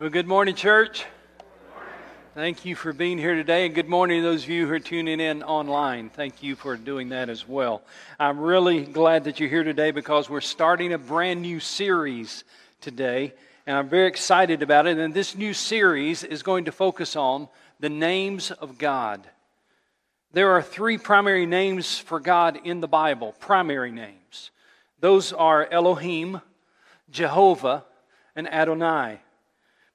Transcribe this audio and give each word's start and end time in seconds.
Well, 0.00 0.08
good 0.08 0.26
morning, 0.26 0.54
church. 0.54 1.04
Thank 2.34 2.64
you 2.64 2.74
for 2.74 2.94
being 2.94 3.18
here 3.18 3.34
today, 3.34 3.66
and 3.66 3.74
good 3.74 3.86
morning 3.86 4.22
to 4.22 4.30
those 4.30 4.44
of 4.44 4.48
you 4.48 4.66
who 4.66 4.72
are 4.72 4.78
tuning 4.78 5.20
in 5.20 5.42
online. 5.42 6.08
Thank 6.08 6.42
you 6.42 6.56
for 6.56 6.78
doing 6.78 7.10
that 7.10 7.28
as 7.28 7.46
well. 7.46 7.82
I'm 8.18 8.40
really 8.40 8.86
glad 8.86 9.24
that 9.24 9.38
you're 9.38 9.50
here 9.50 9.62
today 9.62 9.90
because 9.90 10.30
we're 10.30 10.40
starting 10.40 10.94
a 10.94 10.98
brand 10.98 11.42
new 11.42 11.60
series 11.60 12.44
today, 12.80 13.34
and 13.66 13.76
I'm 13.76 13.90
very 13.90 14.08
excited 14.08 14.62
about 14.62 14.86
it. 14.86 14.96
And 14.96 15.12
this 15.12 15.36
new 15.36 15.52
series 15.52 16.24
is 16.24 16.42
going 16.42 16.64
to 16.64 16.72
focus 16.72 17.14
on 17.14 17.48
the 17.78 17.90
names 17.90 18.50
of 18.52 18.78
God. 18.78 19.28
There 20.32 20.52
are 20.52 20.62
three 20.62 20.96
primary 20.96 21.44
names 21.44 21.98
for 21.98 22.20
God 22.20 22.58
in 22.64 22.80
the 22.80 22.88
Bible, 22.88 23.34
primary 23.38 23.92
names. 23.92 24.50
Those 25.00 25.34
are 25.34 25.68
Elohim, 25.70 26.40
Jehovah, 27.10 27.84
and 28.34 28.50
Adonai. 28.50 29.20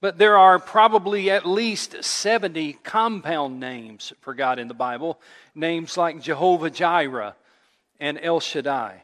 But 0.02 0.18
there 0.18 0.38
are 0.38 0.60
probably 0.60 1.30
at 1.30 1.46
least 1.46 2.04
70 2.04 2.74
compound 2.84 3.60
names 3.60 4.14
for 4.22 4.34
God 4.34 4.60
in 4.60 4.68
the 4.68 4.74
Bible, 4.74 5.20
names 5.54 5.98
like 5.98 6.22
Jehovah 6.22 6.70
Jireh 6.70 7.36
and 8.00 8.20
El 8.22 8.40
Shaddai. 8.40 9.04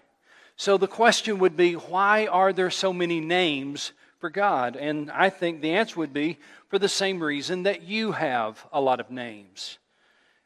So 0.57 0.77
the 0.77 0.87
question 0.87 1.39
would 1.39 1.57
be 1.57 1.73
why 1.73 2.27
are 2.27 2.53
there 2.53 2.69
so 2.69 2.93
many 2.93 3.19
names 3.19 3.93
for 4.19 4.29
God? 4.29 4.75
And 4.75 5.09
I 5.09 5.29
think 5.29 5.61
the 5.61 5.71
answer 5.71 5.99
would 5.99 6.13
be 6.13 6.37
for 6.69 6.77
the 6.77 6.89
same 6.89 7.23
reason 7.23 7.63
that 7.63 7.83
you 7.83 8.11
have 8.11 8.65
a 8.71 8.79
lot 8.79 8.99
of 8.99 9.09
names. 9.09 9.79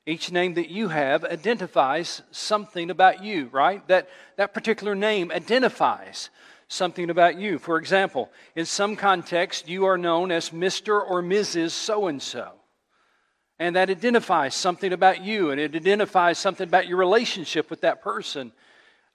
Each 0.05 0.31
name 0.31 0.53
that 0.53 0.69
you 0.69 0.89
have 0.89 1.25
identifies 1.25 2.21
something 2.31 2.91
about 2.91 3.23
you, 3.23 3.49
right? 3.51 3.85
That, 3.87 4.07
that 4.37 4.53
particular 4.53 4.93
name 4.93 5.31
identifies 5.31 6.29
something 6.67 7.09
about 7.09 7.37
you. 7.37 7.59
For 7.59 7.77
example, 7.77 8.29
in 8.55 8.65
some 8.65 8.95
context, 8.95 9.67
you 9.67 9.85
are 9.85 9.97
known 9.97 10.31
as 10.31 10.49
Mr. 10.49 10.99
or 10.99 11.21
Mrs. 11.21 11.71
So 11.71 12.07
and 12.07 12.21
so. 12.21 12.53
And 13.57 13.75
that 13.75 13.89
identifies 13.89 14.53
something 14.53 14.91
about 14.91 15.23
you, 15.23 15.51
and 15.51 15.61
it 15.61 15.75
identifies 15.75 16.37
something 16.37 16.67
about 16.67 16.87
your 16.87 16.97
relationship 16.97 17.69
with 17.69 17.81
that 17.81 18.01
person. 18.01 18.51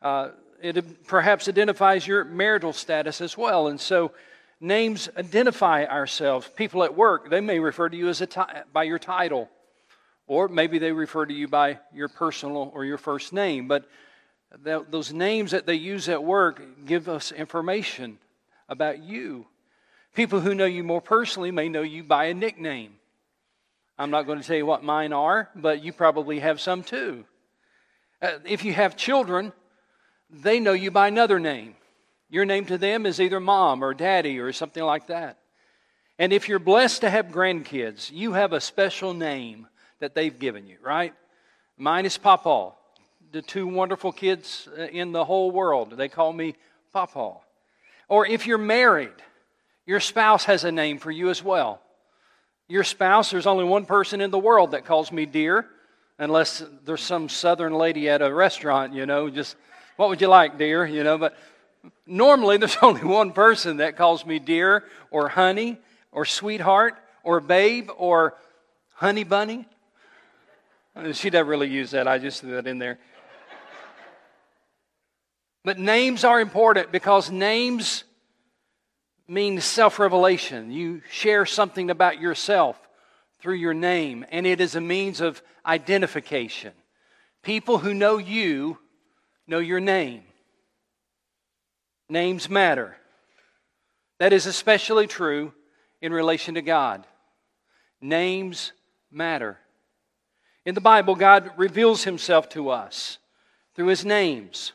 Uh, 0.00 0.30
it 0.62 1.06
perhaps 1.06 1.48
identifies 1.48 2.06
your 2.06 2.24
marital 2.24 2.72
status 2.72 3.20
as 3.20 3.36
well. 3.36 3.68
And 3.68 3.78
so, 3.78 4.12
names 4.60 5.08
identify 5.16 5.84
ourselves. 5.84 6.48
People 6.56 6.84
at 6.84 6.96
work, 6.96 7.30
they 7.30 7.40
may 7.40 7.58
refer 7.58 7.88
to 7.88 7.96
you 7.96 8.08
as 8.08 8.22
a 8.22 8.64
by 8.72 8.84
your 8.84 8.98
title, 8.98 9.50
or 10.26 10.48
maybe 10.48 10.78
they 10.78 10.92
refer 10.92 11.26
to 11.26 11.34
you 11.34 11.48
by 11.48 11.78
your 11.92 12.08
personal 12.08 12.70
or 12.74 12.84
your 12.84 12.98
first 12.98 13.32
name. 13.34 13.68
But 13.68 13.84
those 14.58 15.12
names 15.12 15.52
that 15.52 15.66
they 15.66 15.74
use 15.74 16.08
at 16.08 16.22
work 16.22 16.62
give 16.86 17.08
us 17.08 17.32
information 17.32 18.18
about 18.68 19.02
you. 19.02 19.46
People 20.14 20.40
who 20.40 20.54
know 20.54 20.64
you 20.64 20.82
more 20.82 21.00
personally 21.00 21.50
may 21.50 21.68
know 21.68 21.82
you 21.82 22.02
by 22.02 22.26
a 22.26 22.34
nickname. 22.34 22.94
I'm 23.98 24.10
not 24.10 24.26
going 24.26 24.40
to 24.40 24.46
tell 24.46 24.56
you 24.56 24.66
what 24.66 24.82
mine 24.82 25.12
are, 25.12 25.50
but 25.54 25.84
you 25.84 25.92
probably 25.92 26.40
have 26.40 26.60
some 26.60 26.82
too. 26.82 27.24
Uh, 28.20 28.38
if 28.44 28.64
you 28.64 28.72
have 28.72 28.96
children, 28.96 29.52
they 30.30 30.58
know 30.58 30.72
you 30.72 30.90
by 30.90 31.08
another 31.08 31.38
name. 31.38 31.74
Your 32.28 32.44
name 32.44 32.64
to 32.66 32.78
them 32.78 33.06
is 33.06 33.20
either 33.20 33.40
mom 33.40 33.84
or 33.84 33.94
daddy 33.94 34.38
or 34.38 34.52
something 34.52 34.82
like 34.82 35.08
that. 35.08 35.38
And 36.18 36.32
if 36.32 36.48
you're 36.48 36.58
blessed 36.58 37.02
to 37.02 37.10
have 37.10 37.26
grandkids, 37.26 38.10
you 38.12 38.32
have 38.32 38.52
a 38.52 38.60
special 38.60 39.14
name 39.14 39.66
that 40.00 40.14
they've 40.14 40.38
given 40.38 40.66
you, 40.66 40.76
right? 40.82 41.14
Mine 41.76 42.04
is 42.04 42.18
Papa 42.18 42.72
the 43.32 43.42
two 43.42 43.66
wonderful 43.66 44.12
kids 44.12 44.68
uh, 44.78 44.82
in 44.82 45.12
the 45.12 45.24
whole 45.24 45.50
world. 45.50 45.96
They 45.96 46.08
call 46.08 46.32
me 46.32 46.54
Papa. 46.92 47.34
Or 48.08 48.26
if 48.26 48.46
you're 48.46 48.58
married, 48.58 49.12
your 49.86 50.00
spouse 50.00 50.44
has 50.44 50.64
a 50.64 50.72
name 50.72 50.98
for 50.98 51.10
you 51.10 51.30
as 51.30 51.42
well. 51.42 51.80
Your 52.68 52.84
spouse, 52.84 53.30
there's 53.30 53.46
only 53.46 53.64
one 53.64 53.86
person 53.86 54.20
in 54.20 54.30
the 54.30 54.38
world 54.38 54.72
that 54.72 54.84
calls 54.84 55.12
me 55.12 55.26
dear, 55.26 55.66
unless 56.18 56.62
there's 56.84 57.02
some 57.02 57.28
southern 57.28 57.74
lady 57.74 58.08
at 58.08 58.22
a 58.22 58.32
restaurant, 58.32 58.94
you 58.94 59.06
know, 59.06 59.30
just, 59.30 59.56
what 59.96 60.08
would 60.08 60.20
you 60.20 60.28
like, 60.28 60.58
dear? 60.58 60.84
You 60.84 61.02
know, 61.02 61.18
but 61.18 61.36
normally 62.06 62.56
there's 62.56 62.76
only 62.82 63.04
one 63.04 63.32
person 63.32 63.78
that 63.78 63.96
calls 63.96 64.26
me 64.26 64.38
dear 64.38 64.84
or 65.10 65.28
honey 65.28 65.78
or 66.12 66.24
sweetheart 66.24 66.94
or 67.22 67.40
babe 67.40 67.90
or 67.96 68.34
honey 68.94 69.24
bunny. 69.24 69.66
She 71.12 71.30
doesn't 71.30 71.46
really 71.46 71.68
use 71.68 71.92
that. 71.92 72.08
I 72.08 72.18
just 72.18 72.40
threw 72.40 72.52
that 72.52 72.66
in 72.66 72.78
there. 72.78 72.98
But 75.64 75.78
names 75.78 76.24
are 76.24 76.40
important 76.40 76.90
because 76.90 77.30
names 77.30 78.04
mean 79.28 79.60
self 79.60 79.98
revelation. 79.98 80.70
You 80.70 81.02
share 81.10 81.46
something 81.46 81.90
about 81.90 82.20
yourself 82.20 82.78
through 83.40 83.54
your 83.54 83.74
name, 83.74 84.24
and 84.30 84.46
it 84.46 84.60
is 84.60 84.74
a 84.74 84.80
means 84.80 85.20
of 85.20 85.42
identification. 85.64 86.72
People 87.42 87.78
who 87.78 87.94
know 87.94 88.18
you 88.18 88.78
know 89.46 89.58
your 89.58 89.80
name. 89.80 90.22
Names 92.08 92.50
matter. 92.50 92.96
That 94.18 94.32
is 94.32 94.46
especially 94.46 95.06
true 95.06 95.52
in 96.02 96.12
relation 96.12 96.54
to 96.54 96.62
God. 96.62 97.06
Names 98.00 98.72
matter. 99.10 99.58
In 100.66 100.74
the 100.74 100.80
Bible, 100.80 101.14
God 101.14 101.50
reveals 101.56 102.04
himself 102.04 102.48
to 102.50 102.70
us 102.70 103.18
through 103.74 103.86
his 103.86 104.04
names. 104.04 104.72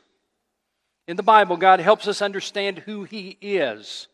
In 1.07 1.17
the 1.17 1.23
Bible, 1.23 1.57
God 1.57 1.79
helps 1.79 2.07
us 2.07 2.21
understand 2.21 2.79
who 2.79 3.03
He 3.03 3.37
is 3.41 4.07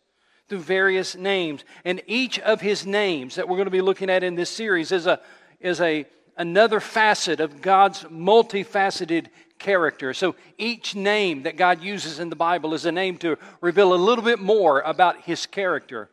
through 0.49 0.59
various 0.59 1.15
names. 1.15 1.63
And 1.85 2.01
each 2.05 2.39
of 2.39 2.59
His 2.59 2.85
names 2.85 3.35
that 3.35 3.47
we're 3.47 3.55
going 3.55 3.65
to 3.65 3.71
be 3.71 3.81
looking 3.81 4.09
at 4.09 4.23
in 4.23 4.35
this 4.35 4.49
series 4.49 4.91
is, 4.91 5.07
a, 5.07 5.21
is 5.61 5.79
a, 5.79 6.05
another 6.35 6.81
facet 6.81 7.39
of 7.39 7.61
God's 7.61 8.03
multifaceted 8.03 9.27
character. 9.57 10.13
So 10.13 10.35
each 10.57 10.93
name 10.95 11.43
that 11.43 11.55
God 11.55 11.81
uses 11.81 12.19
in 12.19 12.29
the 12.29 12.35
Bible 12.35 12.73
is 12.73 12.85
a 12.85 12.91
name 12.91 13.17
to 13.19 13.37
reveal 13.61 13.93
a 13.93 13.95
little 13.95 14.25
bit 14.25 14.39
more 14.39 14.81
about 14.81 15.21
His 15.21 15.45
character 15.45 16.09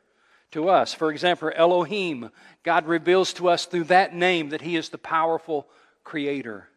to 0.53 0.69
us. 0.69 0.95
For 0.95 1.11
example, 1.11 1.51
Elohim, 1.55 2.31
God 2.63 2.87
reveals 2.87 3.33
to 3.35 3.49
us 3.49 3.67
through 3.67 3.85
that 3.85 4.15
name 4.15 4.51
that 4.51 4.63
He 4.63 4.77
is 4.77 4.91
the 4.91 4.99
powerful 4.99 5.67
creator. 6.05 6.69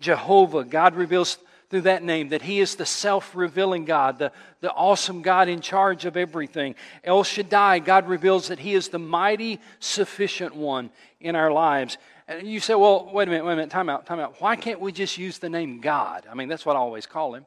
Jehovah, 0.00 0.64
God 0.64 0.94
reveals 0.94 1.38
through 1.70 1.82
that 1.82 2.02
name 2.02 2.30
that 2.30 2.42
He 2.42 2.60
is 2.60 2.76
the 2.76 2.86
self 2.86 3.34
revealing 3.34 3.84
God, 3.84 4.18
the, 4.18 4.32
the 4.60 4.72
awesome 4.72 5.22
God 5.22 5.48
in 5.48 5.60
charge 5.60 6.04
of 6.04 6.16
everything. 6.16 6.74
El 7.04 7.24
Shaddai, 7.24 7.80
God 7.80 8.08
reveals 8.08 8.48
that 8.48 8.58
He 8.58 8.74
is 8.74 8.88
the 8.88 8.98
mighty, 8.98 9.60
sufficient 9.78 10.54
one 10.54 10.90
in 11.20 11.36
our 11.36 11.52
lives. 11.52 11.98
And 12.26 12.46
you 12.46 12.60
say, 12.60 12.74
well, 12.74 13.10
wait 13.12 13.28
a 13.28 13.30
minute, 13.30 13.44
wait 13.44 13.52
a 13.54 13.56
minute, 13.56 13.70
time 13.70 13.88
out, 13.88 14.06
time 14.06 14.20
out. 14.20 14.40
Why 14.40 14.56
can't 14.56 14.80
we 14.80 14.92
just 14.92 15.18
use 15.18 15.38
the 15.38 15.48
name 15.48 15.80
God? 15.80 16.26
I 16.30 16.34
mean, 16.34 16.48
that's 16.48 16.66
what 16.66 16.76
I 16.76 16.78
always 16.78 17.06
call 17.06 17.34
Him. 17.34 17.46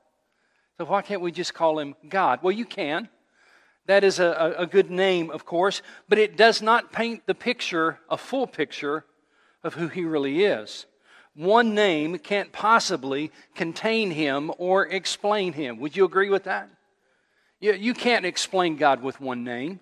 So 0.78 0.86
why 0.86 1.02
can't 1.02 1.22
we 1.22 1.32
just 1.32 1.54
call 1.54 1.80
Him 1.80 1.96
God? 2.08 2.40
Well, 2.42 2.52
you 2.52 2.66
can. 2.66 3.10
That 3.88 4.04
is 4.04 4.20
a, 4.20 4.56
a 4.58 4.68
good 4.68 4.92
name, 4.92 5.32
of 5.32 5.46
course, 5.46 5.82
but 6.08 6.20
it 6.20 6.38
does 6.38 6.62
not 6.62 6.92
paint 6.92 7.26
the 7.26 7.34
picture, 7.34 8.00
a 8.10 8.18
full 8.18 8.46
picture, 8.46 9.06
of 9.64 9.74
who 9.76 9.88
He 9.88 10.04
really 10.06 10.44
is 10.44 10.86
one 11.42 11.74
name 11.74 12.18
can't 12.18 12.52
possibly 12.52 13.32
contain 13.56 14.12
him 14.12 14.52
or 14.58 14.88
explain 14.88 15.54
him. 15.54 15.80
Would 15.80 15.96
you 15.96 16.06
agree 16.06 16.30
with 16.30 16.44
that? 16.44 16.70
You, 17.60 17.74
you 17.74 17.94
can't 17.94 18.26
explain 18.26 18.76
God 18.76 19.02
with 19.02 19.20
one 19.20 19.44
name. 19.44 19.80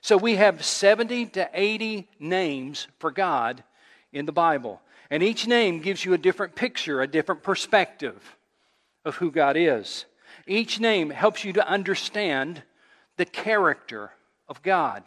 So 0.00 0.16
we 0.16 0.36
have 0.36 0.64
70 0.64 1.26
to 1.26 1.48
80 1.52 2.08
names 2.18 2.88
for 2.98 3.10
God 3.10 3.62
in 4.12 4.26
the 4.26 4.32
Bible. 4.32 4.80
And 5.10 5.22
each 5.22 5.46
name 5.46 5.80
gives 5.80 6.04
you 6.04 6.14
a 6.14 6.18
different 6.18 6.54
picture, 6.54 7.02
a 7.02 7.06
different 7.06 7.42
perspective 7.42 8.36
of 9.04 9.16
who 9.16 9.30
God 9.30 9.56
is. 9.56 10.06
Each 10.46 10.80
name 10.80 11.10
helps 11.10 11.44
you 11.44 11.52
to 11.54 11.68
understand 11.68 12.62
the 13.16 13.24
character 13.24 14.10
of 14.48 14.62
God. 14.62 15.02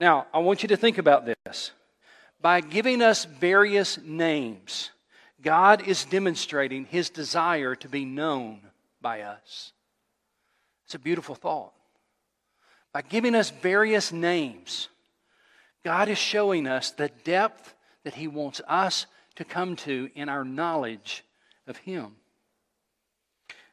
Now, 0.00 0.26
I 0.34 0.38
want 0.38 0.62
you 0.62 0.68
to 0.68 0.76
think 0.76 0.98
about 0.98 1.26
this 1.26 1.70
by 2.42 2.60
giving 2.60 3.00
us 3.00 3.24
various 3.24 3.98
names, 4.02 4.90
God 5.40 5.86
is 5.86 6.04
demonstrating 6.04 6.84
his 6.84 7.08
desire 7.08 7.74
to 7.76 7.88
be 7.88 8.04
known 8.04 8.60
by 9.00 9.22
us. 9.22 9.72
It's 10.84 10.94
a 10.94 10.98
beautiful 10.98 11.36
thought. 11.36 11.72
By 12.92 13.02
giving 13.02 13.34
us 13.34 13.50
various 13.50 14.12
names, 14.12 14.88
God 15.84 16.08
is 16.08 16.18
showing 16.18 16.66
us 16.66 16.90
the 16.90 17.10
depth 17.24 17.74
that 18.04 18.14
he 18.14 18.28
wants 18.28 18.60
us 18.68 19.06
to 19.36 19.44
come 19.44 19.76
to 19.76 20.10
in 20.14 20.28
our 20.28 20.44
knowledge 20.44 21.24
of 21.66 21.78
him. 21.78 22.16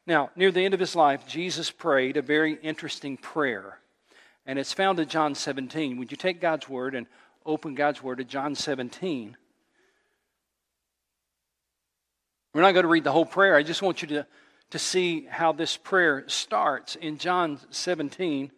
Now, 0.08 0.30
near 0.36 0.52
the 0.52 0.64
end 0.64 0.74
of 0.74 0.80
his 0.80 0.96
life, 0.96 1.28
Jesus 1.28 1.70
prayed 1.70 2.18
a 2.18 2.22
very 2.22 2.54
interesting 2.64 3.18
prayer, 3.18 3.80
and 4.46 4.58
it's 4.58 4.74
found 4.74 5.00
in 5.00 5.08
John 5.08 5.36
17. 5.36 5.98
Would 5.98 6.12
you 6.12 6.18
take 6.18 6.40
God's 6.40 6.70
word 6.70 6.96
and 6.96 7.06
open 7.50 7.74
God's 7.74 8.04
Word 8.04 8.20
to 8.20 8.24
John 8.24 8.54
17. 8.54 9.36
We're 12.54 12.62
not 12.62 12.74
going 12.74 12.84
to 12.84 12.90
read 12.90 13.04
the 13.04 13.12
whole 13.12 13.26
prayer. 13.26 13.56
I 13.56 13.64
just 13.64 13.82
want 13.82 14.04
you 14.04 14.08
to, 14.10 14.28
to 14.70 14.80
see 14.80 15.26
how 15.26 15.52
this 15.52 15.76
prayer 15.76 16.26
starts 16.28 16.96
in 16.96 17.18
John 17.18 17.60
17. 17.72 18.52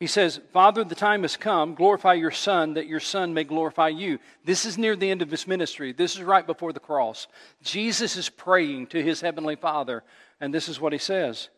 He 0.00 0.06
says, 0.06 0.40
Father, 0.52 0.84
the 0.84 0.94
time 0.94 1.22
has 1.22 1.36
come. 1.36 1.74
Glorify 1.74 2.14
your 2.14 2.30
Son, 2.30 2.74
that 2.74 2.86
your 2.86 3.00
Son 3.00 3.34
may 3.34 3.42
glorify 3.42 3.88
you. 3.88 4.20
This 4.44 4.64
is 4.64 4.78
near 4.78 4.94
the 4.94 5.10
end 5.10 5.22
of 5.22 5.30
his 5.30 5.46
ministry. 5.46 5.92
This 5.92 6.14
is 6.14 6.22
right 6.22 6.46
before 6.46 6.72
the 6.72 6.78
cross. 6.78 7.26
Jesus 7.62 8.16
is 8.16 8.28
praying 8.28 8.88
to 8.88 9.02
his 9.02 9.20
heavenly 9.20 9.56
Father, 9.56 10.04
and 10.40 10.54
this 10.54 10.68
is 10.68 10.80
what 10.80 10.92
he 10.92 11.00
says 11.00 11.48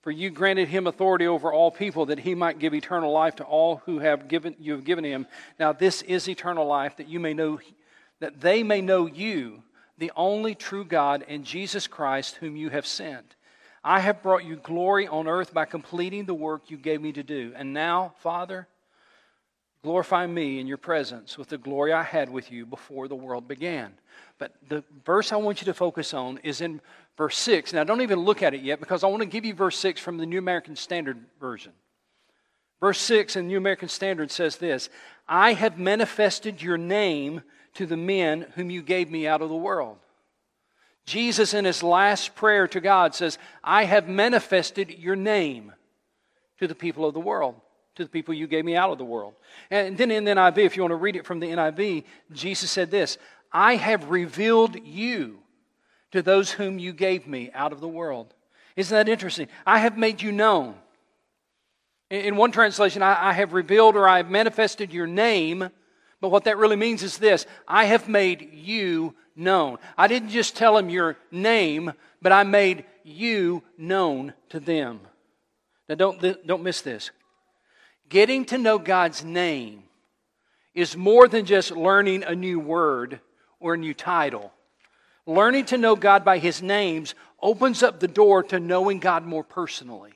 For 0.00 0.10
you 0.10 0.30
granted 0.30 0.68
him 0.68 0.86
authority 0.86 1.26
over 1.26 1.52
all 1.52 1.70
people, 1.70 2.06
that 2.06 2.20
he 2.20 2.34
might 2.34 2.58
give 2.58 2.72
eternal 2.72 3.12
life 3.12 3.36
to 3.36 3.44
all 3.44 3.82
who 3.84 3.98
have 3.98 4.28
given, 4.28 4.56
you 4.58 4.72
have 4.72 4.84
given 4.84 5.04
him. 5.04 5.26
Now, 5.60 5.74
this 5.74 6.00
is 6.00 6.26
eternal 6.26 6.66
life, 6.66 6.96
that 6.96 7.08
you 7.08 7.20
may 7.20 7.34
know, 7.34 7.60
that 8.20 8.40
they 8.40 8.62
may 8.62 8.80
know 8.80 9.04
you, 9.04 9.62
the 9.98 10.12
only 10.16 10.54
true 10.54 10.86
God, 10.86 11.22
and 11.28 11.44
Jesus 11.44 11.86
Christ, 11.86 12.36
whom 12.36 12.56
you 12.56 12.70
have 12.70 12.86
sent. 12.86 13.36
I 13.84 14.00
have 14.00 14.22
brought 14.22 14.44
you 14.44 14.56
glory 14.56 15.06
on 15.06 15.28
earth 15.28 15.52
by 15.52 15.66
completing 15.66 16.24
the 16.24 16.34
work 16.34 16.70
you 16.70 16.78
gave 16.78 17.02
me 17.02 17.12
to 17.12 17.22
do. 17.22 17.52
And 17.54 17.74
now, 17.74 18.14
Father, 18.20 18.66
glorify 19.82 20.26
me 20.26 20.58
in 20.58 20.66
your 20.66 20.78
presence 20.78 21.36
with 21.36 21.50
the 21.50 21.58
glory 21.58 21.92
I 21.92 22.02
had 22.02 22.30
with 22.30 22.50
you 22.50 22.64
before 22.64 23.08
the 23.08 23.14
world 23.14 23.46
began. 23.46 23.92
But 24.38 24.54
the 24.70 24.82
verse 25.04 25.32
I 25.32 25.36
want 25.36 25.60
you 25.60 25.66
to 25.66 25.74
focus 25.74 26.14
on 26.14 26.38
is 26.38 26.62
in 26.62 26.80
verse 27.18 27.36
6. 27.36 27.74
Now, 27.74 27.84
don't 27.84 28.00
even 28.00 28.20
look 28.20 28.42
at 28.42 28.54
it 28.54 28.62
yet 28.62 28.80
because 28.80 29.04
I 29.04 29.08
want 29.08 29.22
to 29.22 29.28
give 29.28 29.44
you 29.44 29.52
verse 29.52 29.76
6 29.76 30.00
from 30.00 30.16
the 30.16 30.24
New 30.24 30.38
American 30.38 30.76
Standard 30.76 31.18
Version. 31.38 31.72
Verse 32.80 33.00
6 33.00 33.36
in 33.36 33.44
the 33.44 33.48
New 33.48 33.58
American 33.58 33.88
Standard 33.88 34.30
says 34.30 34.56
this 34.56 34.88
I 35.28 35.52
have 35.52 35.78
manifested 35.78 36.62
your 36.62 36.78
name 36.78 37.42
to 37.74 37.84
the 37.84 37.96
men 37.96 38.46
whom 38.54 38.70
you 38.70 38.82
gave 38.82 39.10
me 39.10 39.26
out 39.26 39.42
of 39.42 39.50
the 39.50 39.54
world. 39.54 39.98
Jesus, 41.06 41.52
in 41.52 41.64
his 41.64 41.82
last 41.82 42.34
prayer 42.34 42.66
to 42.68 42.80
God, 42.80 43.14
says, 43.14 43.38
I 43.62 43.84
have 43.84 44.08
manifested 44.08 44.90
your 44.90 45.16
name 45.16 45.72
to 46.58 46.66
the 46.66 46.74
people 46.74 47.04
of 47.04 47.14
the 47.14 47.20
world, 47.20 47.56
to 47.96 48.04
the 48.04 48.10
people 48.10 48.32
you 48.32 48.46
gave 48.46 48.64
me 48.64 48.76
out 48.76 48.90
of 48.90 48.98
the 48.98 49.04
world. 49.04 49.34
And 49.70 49.98
then 49.98 50.10
in 50.10 50.24
the 50.24 50.32
NIV, 50.32 50.58
if 50.58 50.76
you 50.76 50.82
want 50.82 50.92
to 50.92 50.96
read 50.96 51.16
it 51.16 51.26
from 51.26 51.40
the 51.40 51.48
NIV, 51.48 52.04
Jesus 52.32 52.70
said 52.70 52.90
this 52.90 53.18
I 53.52 53.76
have 53.76 54.10
revealed 54.10 54.76
you 54.84 55.38
to 56.12 56.22
those 56.22 56.50
whom 56.52 56.78
you 56.78 56.92
gave 56.92 57.26
me 57.26 57.50
out 57.52 57.72
of 57.72 57.80
the 57.80 57.88
world. 57.88 58.32
Isn't 58.76 58.96
that 58.96 59.08
interesting? 59.08 59.48
I 59.66 59.80
have 59.80 59.98
made 59.98 60.22
you 60.22 60.32
known. 60.32 60.74
In 62.10 62.36
one 62.36 62.52
translation, 62.52 63.02
I 63.02 63.32
have 63.32 63.52
revealed 63.52 63.96
or 63.96 64.08
I 64.08 64.18
have 64.18 64.30
manifested 64.30 64.92
your 64.92 65.06
name, 65.06 65.70
but 66.20 66.30
what 66.30 66.44
that 66.44 66.58
really 66.58 66.76
means 66.76 67.02
is 67.02 67.18
this 67.18 67.46
I 67.66 67.84
have 67.86 68.08
made 68.08 68.50
you 68.52 69.14
known. 69.36 69.78
I 69.96 70.06
didn't 70.06 70.30
just 70.30 70.56
tell 70.56 70.76
them 70.76 70.90
your 70.90 71.16
name, 71.30 71.92
but 72.22 72.32
I 72.32 72.42
made 72.44 72.84
you 73.02 73.62
known 73.76 74.34
to 74.50 74.60
them. 74.60 75.00
Now, 75.88 75.96
don't, 75.96 76.46
don't 76.46 76.62
miss 76.62 76.80
this. 76.80 77.10
Getting 78.08 78.44
to 78.46 78.58
know 78.58 78.78
God's 78.78 79.24
name 79.24 79.84
is 80.74 80.96
more 80.96 81.28
than 81.28 81.44
just 81.44 81.70
learning 81.70 82.22
a 82.24 82.34
new 82.34 82.58
word 82.58 83.20
or 83.60 83.74
a 83.74 83.78
new 83.78 83.94
title. 83.94 84.52
Learning 85.26 85.64
to 85.66 85.78
know 85.78 85.96
God 85.96 86.24
by 86.24 86.38
His 86.38 86.62
names 86.62 87.14
opens 87.40 87.82
up 87.82 88.00
the 88.00 88.08
door 88.08 88.42
to 88.44 88.60
knowing 88.60 88.98
God 88.98 89.24
more 89.24 89.44
personally. 89.44 90.12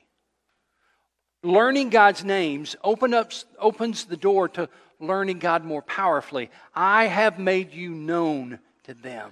Learning 1.41 1.89
God's 1.89 2.23
names 2.23 2.75
open 2.83 3.15
opens 3.59 4.05
the 4.05 4.17
door 4.17 4.49
to 4.49 4.69
learning 4.99 5.39
God 5.39 5.63
more 5.63 5.81
powerfully. 5.81 6.51
I 6.75 7.05
have 7.05 7.39
made 7.39 7.73
you 7.73 7.91
known 7.91 8.59
to 8.89 8.95
them. 8.95 9.31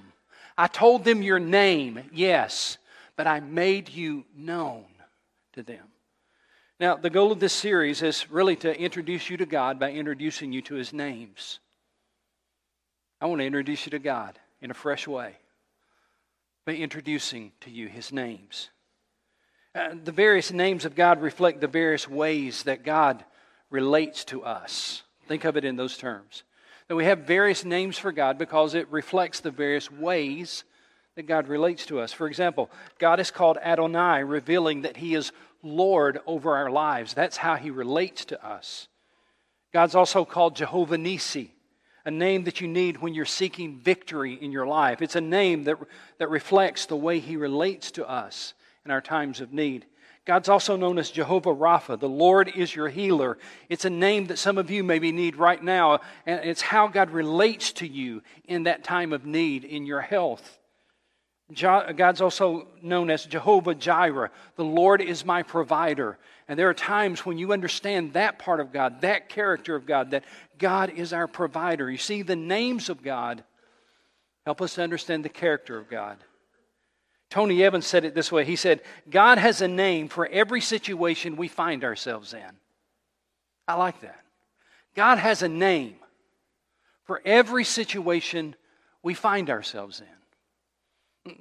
I 0.55 0.67
told 0.67 1.03
them 1.03 1.23
your 1.23 1.39
name, 1.39 2.09
yes, 2.13 2.77
but 3.15 3.25
I 3.25 3.39
made 3.39 3.89
you 3.89 4.23
known 4.35 4.85
to 5.53 5.63
them. 5.63 5.83
Now, 6.79 6.95
the 6.95 7.09
goal 7.09 7.31
of 7.31 7.39
this 7.39 7.53
series 7.53 8.03
is 8.03 8.29
really 8.29 8.55
to 8.57 8.79
introduce 8.79 9.31
you 9.31 9.37
to 9.37 9.47
God 9.47 9.79
by 9.79 9.91
introducing 9.91 10.51
you 10.51 10.61
to 10.63 10.75
his 10.75 10.93
names. 10.93 11.59
I 13.19 13.25
want 13.25 13.41
to 13.41 13.47
introduce 13.47 13.87
you 13.87 13.89
to 13.91 13.99
God 13.99 14.37
in 14.61 14.69
a 14.69 14.75
fresh 14.75 15.07
way 15.07 15.37
by 16.67 16.73
introducing 16.73 17.51
to 17.61 17.71
you 17.71 17.87
his 17.87 18.13
names. 18.13 18.69
Uh, 19.73 19.95
the 20.03 20.11
various 20.11 20.51
names 20.51 20.85
of 20.85 20.93
God 20.93 21.19
reflect 21.19 21.61
the 21.61 21.67
various 21.67 22.07
ways 22.07 22.61
that 22.63 22.83
God 22.83 23.25
relates 23.71 24.23
to 24.25 24.43
us. 24.43 25.01
Think 25.27 25.45
of 25.45 25.57
it 25.57 25.65
in 25.65 25.77
those 25.77 25.97
terms 25.97 26.43
that 26.87 26.95
we 26.95 27.05
have 27.05 27.19
various 27.19 27.65
names 27.65 27.97
for 27.97 28.11
God 28.11 28.37
because 28.37 28.73
it 28.73 28.91
reflects 28.91 29.39
the 29.39 29.51
various 29.51 29.91
ways 29.91 30.63
that 31.15 31.23
God 31.23 31.47
relates 31.47 31.85
to 31.87 31.99
us. 31.99 32.13
For 32.13 32.27
example, 32.27 32.69
God 32.99 33.19
is 33.19 33.31
called 33.31 33.57
Adonai, 33.57 34.23
revealing 34.23 34.83
that 34.83 34.97
He 34.97 35.15
is 35.15 35.31
Lord 35.63 36.19
over 36.25 36.55
our 36.55 36.69
lives. 36.69 37.13
That's 37.13 37.37
how 37.37 37.55
He 37.55 37.71
relates 37.71 38.25
to 38.25 38.45
us. 38.45 38.87
God's 39.73 39.95
also 39.95 40.23
called 40.23 40.55
Jehovah 40.55 40.97
Nisi, 40.97 41.53
a 42.05 42.11
name 42.11 42.45
that 42.45 42.61
you 42.61 42.67
need 42.67 42.97
when 42.97 43.13
you're 43.13 43.25
seeking 43.25 43.79
victory 43.79 44.33
in 44.33 44.51
your 44.51 44.67
life. 44.67 45.01
It's 45.01 45.15
a 45.15 45.21
name 45.21 45.65
that, 45.65 45.77
that 46.19 46.29
reflects 46.29 46.85
the 46.85 46.95
way 46.95 47.19
He 47.19 47.35
relates 47.35 47.91
to 47.91 48.07
us 48.07 48.53
in 48.85 48.91
our 48.91 49.01
times 49.01 49.41
of 49.41 49.51
need. 49.51 49.85
God's 50.27 50.49
also 50.49 50.75
known 50.75 50.99
as 50.99 51.09
Jehovah 51.09 51.55
Rapha. 51.55 51.97
The 51.97 52.09
Lord 52.09 52.51
is 52.53 52.75
your 52.75 52.89
healer. 52.89 53.37
It's 53.69 53.85
a 53.85 53.89
name 53.89 54.25
that 54.25 54.37
some 54.37 54.57
of 54.57 54.69
you 54.69 54.83
maybe 54.83 55.13
need 55.13 55.37
right 55.37 55.63
now, 55.63 56.01
and 56.25 56.43
it's 56.43 56.61
how 56.61 56.89
God 56.89 57.11
relates 57.11 57.71
to 57.73 57.87
you 57.87 58.21
in 58.43 58.63
that 58.63 58.83
time 58.83 59.13
of 59.13 59.25
need 59.25 59.63
in 59.63 59.85
your 59.85 60.01
health. 60.01 60.59
God's 61.55 62.19
also 62.19 62.67
known 62.81 63.09
as 63.09 63.23
Jehovah 63.25 63.73
Jireh. 63.73 64.29
The 64.57 64.65
Lord 64.65 65.01
is 65.01 65.23
my 65.23 65.43
provider. 65.43 66.19
And 66.49 66.59
there 66.59 66.69
are 66.69 66.73
times 66.73 67.25
when 67.25 67.37
you 67.37 67.53
understand 67.53 68.11
that 68.11 68.37
part 68.37 68.59
of 68.59 68.73
God, 68.73 68.99
that 68.99 69.29
character 69.29 69.77
of 69.77 69.85
God, 69.85 70.11
that 70.11 70.25
God 70.57 70.89
is 70.89 71.13
our 71.13 71.27
provider. 71.27 71.89
You 71.89 71.97
see, 71.97 72.21
the 72.21 72.35
names 72.35 72.89
of 72.89 73.01
God 73.01 73.45
help 74.45 74.61
us 74.61 74.75
to 74.75 74.83
understand 74.83 75.23
the 75.23 75.29
character 75.29 75.77
of 75.77 75.89
God. 75.89 76.17
Tony 77.29 77.63
Evans 77.63 77.85
said 77.85 78.05
it 78.05 78.15
this 78.15 78.31
way 78.31 78.45
He 78.45 78.55
said, 78.55 78.81
God 79.09 79.37
has 79.37 79.61
a 79.61 79.67
name 79.67 80.07
for 80.07 80.25
every 80.27 80.61
situation 80.61 81.35
we 81.35 81.47
find 81.47 81.83
ourselves 81.83 82.33
in. 82.33 82.57
I 83.67 83.75
like 83.75 84.01
that. 84.01 84.19
God 84.95 85.17
has 85.17 85.41
a 85.41 85.49
name 85.49 85.95
for 87.03 87.21
every 87.25 87.63
situation 87.63 88.55
we 89.03 89.13
find 89.13 89.49
ourselves 89.49 90.01
in. 90.01 90.07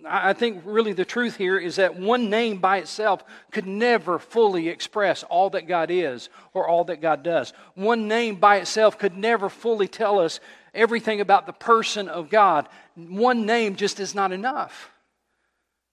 I 0.05 0.33
think 0.33 0.63
really 0.65 0.93
the 0.93 1.05
truth 1.05 1.37
here 1.37 1.59
is 1.59 1.77
that 1.77 1.97
one 1.97 2.29
name 2.29 2.59
by 2.59 2.79
itself 2.79 3.23
could 3.53 3.67
never 3.67 4.19
fully 4.19 4.69
express 4.69 5.23
all 5.23 5.51
that 5.51 5.69
God 5.69 5.91
is 5.91 6.29
or 6.55 6.67
all 6.67 6.85
that 6.85 7.01
God 7.01 7.23
does. 7.23 7.53
One 7.75 8.09
name 8.09 8.37
by 8.37 8.57
itself 8.57 8.99
could 8.99 9.17
never 9.17 9.49
fully 9.49 9.87
tell 9.87 10.19
us 10.19 10.41
everything 10.75 11.21
about 11.21 11.47
the 11.47 11.53
person 11.53 12.09
of 12.09 12.31
God. 12.31 12.69
One 12.97 13.47
name 13.47 13.77
just 13.77 14.01
is 14.01 14.15
not 14.15 14.33
enough. 14.33 14.91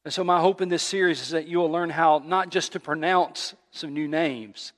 And 0.06 0.14
so, 0.14 0.24
my 0.24 0.40
hope 0.40 0.62
in 0.62 0.70
this 0.70 0.84
series 0.84 1.22
is 1.22 1.30
that 1.30 1.48
you 1.48 1.60
will 1.60 1.72
learn 1.72 1.90
how 1.90 2.22
not 2.26 2.50
just 2.50 2.74
to 2.74 2.80
pronounce 2.80 3.56
some 3.72 3.94
new 3.94 4.08
names, 4.08 4.74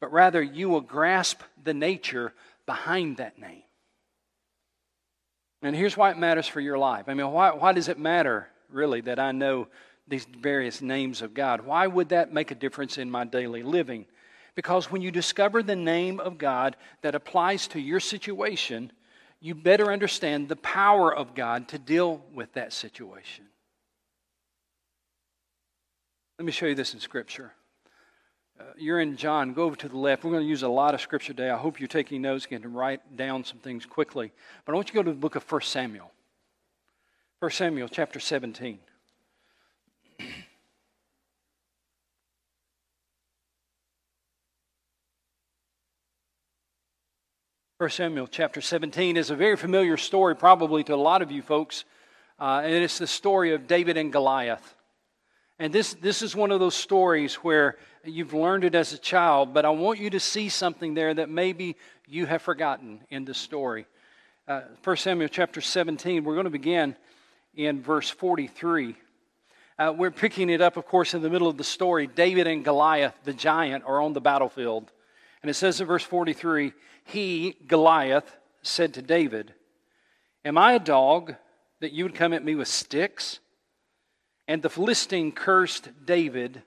but 0.00 0.12
rather 0.12 0.42
you 0.42 0.68
will 0.68 0.80
grasp 0.80 1.40
the 1.62 1.74
nature 1.74 2.32
behind 2.66 3.18
that 3.18 3.38
name. 3.38 3.62
And 5.62 5.74
here's 5.74 5.96
why 5.96 6.10
it 6.10 6.18
matters 6.18 6.46
for 6.46 6.60
your 6.60 6.78
life. 6.78 7.04
I 7.08 7.14
mean, 7.14 7.30
why, 7.30 7.50
why 7.50 7.72
does 7.72 7.88
it 7.88 7.98
matter, 7.98 8.48
really, 8.68 9.00
that 9.02 9.18
I 9.18 9.32
know 9.32 9.68
these 10.06 10.24
various 10.24 10.82
names 10.82 11.22
of 11.22 11.32
God? 11.32 11.64
Why 11.64 11.86
would 11.86 12.10
that 12.10 12.32
make 12.32 12.50
a 12.50 12.56
difference 12.56 12.98
in 12.98 13.10
my 13.10 13.24
daily 13.24 13.62
living? 13.62 14.06
Because 14.54 14.90
when 14.90 15.02
you 15.02 15.10
discover 15.10 15.62
the 15.62 15.76
name 15.76 16.20
of 16.20 16.38
God 16.38 16.76
that 17.02 17.14
applies 17.14 17.68
to 17.68 17.80
your 17.80 18.00
situation, 18.00 18.92
you 19.40 19.54
better 19.54 19.92
understand 19.92 20.48
the 20.48 20.56
power 20.56 21.14
of 21.14 21.34
God 21.34 21.68
to 21.68 21.78
deal 21.78 22.22
with 22.32 22.52
that 22.54 22.72
situation. 22.72 23.44
Let 26.38 26.44
me 26.44 26.52
show 26.52 26.66
you 26.66 26.74
this 26.74 26.92
in 26.92 27.00
Scripture. 27.00 27.54
Uh, 28.60 28.64
you're 28.76 29.00
in 29.00 29.16
John. 29.16 29.54
Go 29.54 29.62
over 29.62 29.76
to 29.76 29.88
the 29.88 29.96
left. 29.96 30.22
We're 30.22 30.32
going 30.32 30.42
to 30.42 30.48
use 30.48 30.62
a 30.62 30.68
lot 30.68 30.92
of 30.92 31.00
Scripture 31.00 31.32
today. 31.32 31.48
I 31.48 31.56
hope 31.56 31.80
you're 31.80 31.88
taking 31.88 32.20
notes, 32.20 32.44
getting 32.44 32.64
to 32.64 32.68
write 32.68 33.16
down 33.16 33.42
some 33.42 33.56
things 33.56 33.86
quickly. 33.86 34.32
But 34.66 34.72
I 34.72 34.74
want 34.74 34.88
you 34.88 34.92
to 34.92 34.98
go 34.98 35.02
to 35.04 35.12
the 35.12 35.16
book 35.16 35.34
of 35.34 35.50
1 35.50 35.62
Samuel. 35.62 36.12
1 37.38 37.50
Samuel 37.52 37.88
chapter 37.88 38.20
17. 38.20 38.78
First 47.78 47.96
Samuel 47.96 48.26
chapter 48.26 48.60
17 48.60 49.16
is 49.16 49.30
a 49.30 49.36
very 49.36 49.56
familiar 49.56 49.96
story, 49.96 50.36
probably 50.36 50.84
to 50.84 50.94
a 50.94 50.96
lot 50.96 51.22
of 51.22 51.30
you 51.30 51.40
folks, 51.40 51.86
uh, 52.38 52.60
and 52.62 52.74
it's 52.74 52.98
the 52.98 53.06
story 53.06 53.54
of 53.54 53.66
David 53.66 53.96
and 53.96 54.12
Goliath. 54.12 54.74
And 55.58 55.72
this, 55.72 55.94
this 55.94 56.20
is 56.20 56.36
one 56.36 56.50
of 56.50 56.60
those 56.60 56.74
stories 56.74 57.36
where 57.36 57.76
you've 58.04 58.34
learned 58.34 58.64
it 58.64 58.74
as 58.74 58.92
a 58.92 58.98
child, 58.98 59.54
but 59.54 59.64
I 59.64 59.70
want 59.70 59.98
you 59.98 60.10
to 60.10 60.20
see 60.20 60.50
something 60.50 60.92
there 60.92 61.14
that 61.14 61.30
maybe 61.30 61.76
you 62.06 62.26
have 62.26 62.42
forgotten 62.42 63.00
in 63.08 63.24
the 63.24 63.32
story. 63.32 63.86
Uh, 64.46 64.62
1 64.84 64.96
Samuel 64.98 65.28
chapter 65.28 65.62
17, 65.62 66.24
we're 66.24 66.34
going 66.34 66.44
to 66.44 66.50
begin 66.50 66.94
in 67.54 67.82
verse 67.82 68.10
43. 68.10 68.96
Uh, 69.78 69.94
we're 69.96 70.10
picking 70.10 70.50
it 70.50 70.60
up, 70.60 70.76
of 70.76 70.86
course, 70.86 71.14
in 71.14 71.22
the 71.22 71.30
middle 71.30 71.48
of 71.48 71.56
the 71.56 71.64
story. 71.64 72.06
David 72.06 72.46
and 72.46 72.62
Goliath, 72.62 73.14
the 73.24 73.32
giant, 73.32 73.84
are 73.86 74.02
on 74.02 74.12
the 74.12 74.20
battlefield. 74.20 74.92
And 75.42 75.50
it 75.50 75.54
says 75.54 75.80
in 75.80 75.86
verse 75.86 76.02
43 76.02 76.74
He, 77.04 77.56
Goliath, 77.66 78.36
said 78.62 78.92
to 78.94 79.02
David, 79.02 79.54
Am 80.44 80.58
I 80.58 80.74
a 80.74 80.78
dog 80.78 81.34
that 81.80 81.92
you 81.92 82.04
would 82.04 82.14
come 82.14 82.34
at 82.34 82.44
me 82.44 82.54
with 82.54 82.68
sticks? 82.68 83.40
And 84.48 84.62
the 84.62 84.70
Philistine 84.70 85.32
cursed 85.32 85.90
David 86.04 86.62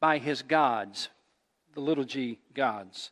by 0.00 0.18
his 0.18 0.42
gods, 0.42 1.08
the 1.74 1.80
little 1.80 2.04
g 2.04 2.38
gods. 2.54 3.10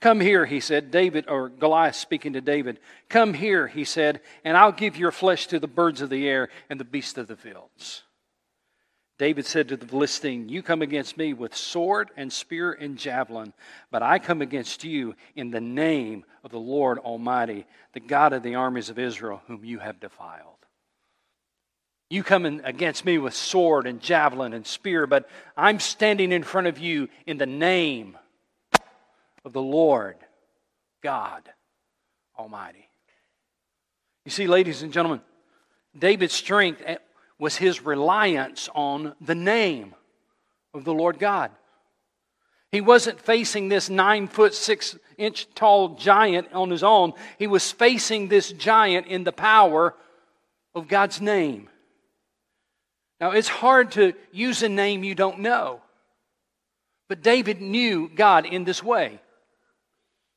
Come 0.00 0.18
here, 0.18 0.46
he 0.46 0.58
said. 0.58 0.90
David, 0.90 1.26
or 1.28 1.48
Goliath 1.48 1.94
speaking 1.94 2.32
to 2.32 2.40
David, 2.40 2.80
Come 3.08 3.34
here, 3.34 3.68
he 3.68 3.84
said, 3.84 4.20
and 4.44 4.56
I'll 4.56 4.72
give 4.72 4.96
your 4.96 5.12
flesh 5.12 5.46
to 5.46 5.60
the 5.60 5.68
birds 5.68 6.00
of 6.00 6.10
the 6.10 6.28
air 6.28 6.48
and 6.68 6.80
the 6.80 6.84
beasts 6.84 7.16
of 7.16 7.28
the 7.28 7.36
fields. 7.36 8.02
David 9.18 9.46
said 9.46 9.68
to 9.68 9.76
the 9.76 9.86
Philistine, 9.86 10.48
You 10.48 10.60
come 10.60 10.82
against 10.82 11.16
me 11.16 11.32
with 11.32 11.54
sword 11.54 12.10
and 12.16 12.32
spear 12.32 12.72
and 12.72 12.98
javelin, 12.98 13.52
but 13.92 14.02
I 14.02 14.18
come 14.18 14.42
against 14.42 14.82
you 14.82 15.14
in 15.36 15.52
the 15.52 15.60
name 15.60 16.24
of 16.42 16.50
the 16.50 16.58
Lord 16.58 16.98
Almighty, 16.98 17.64
the 17.92 18.00
God 18.00 18.32
of 18.32 18.42
the 18.42 18.56
armies 18.56 18.90
of 18.90 18.98
Israel, 18.98 19.40
whom 19.46 19.64
you 19.64 19.78
have 19.78 20.00
defiled. 20.00 20.61
You 22.12 22.22
come 22.22 22.44
against 22.44 23.06
me 23.06 23.16
with 23.16 23.32
sword 23.32 23.86
and 23.86 23.98
javelin 23.98 24.52
and 24.52 24.66
spear, 24.66 25.06
but 25.06 25.30
I'm 25.56 25.80
standing 25.80 26.30
in 26.30 26.42
front 26.42 26.66
of 26.66 26.78
you 26.78 27.08
in 27.24 27.38
the 27.38 27.46
name 27.46 28.18
of 29.46 29.54
the 29.54 29.62
Lord 29.62 30.16
God 31.02 31.48
Almighty. 32.38 32.86
You 34.26 34.30
see, 34.30 34.46
ladies 34.46 34.82
and 34.82 34.92
gentlemen, 34.92 35.22
David's 35.98 36.34
strength 36.34 36.82
was 37.38 37.56
his 37.56 37.80
reliance 37.80 38.68
on 38.74 39.14
the 39.22 39.34
name 39.34 39.94
of 40.74 40.84
the 40.84 40.92
Lord 40.92 41.18
God. 41.18 41.50
He 42.70 42.82
wasn't 42.82 43.22
facing 43.22 43.70
this 43.70 43.88
nine 43.88 44.28
foot, 44.28 44.52
six 44.52 44.98
inch 45.16 45.46
tall 45.54 45.94
giant 45.94 46.52
on 46.52 46.68
his 46.68 46.82
own. 46.82 47.14
He 47.38 47.46
was 47.46 47.72
facing 47.72 48.28
this 48.28 48.52
giant 48.52 49.06
in 49.06 49.24
the 49.24 49.32
power 49.32 49.94
of 50.74 50.88
God's 50.88 51.18
name. 51.18 51.70
Now, 53.22 53.30
it's 53.30 53.46
hard 53.46 53.92
to 53.92 54.14
use 54.32 54.64
a 54.64 54.68
name 54.68 55.04
you 55.04 55.14
don't 55.14 55.38
know. 55.38 55.80
But 57.08 57.22
David 57.22 57.60
knew 57.60 58.10
God 58.12 58.46
in 58.46 58.64
this 58.64 58.82
way. 58.82 59.20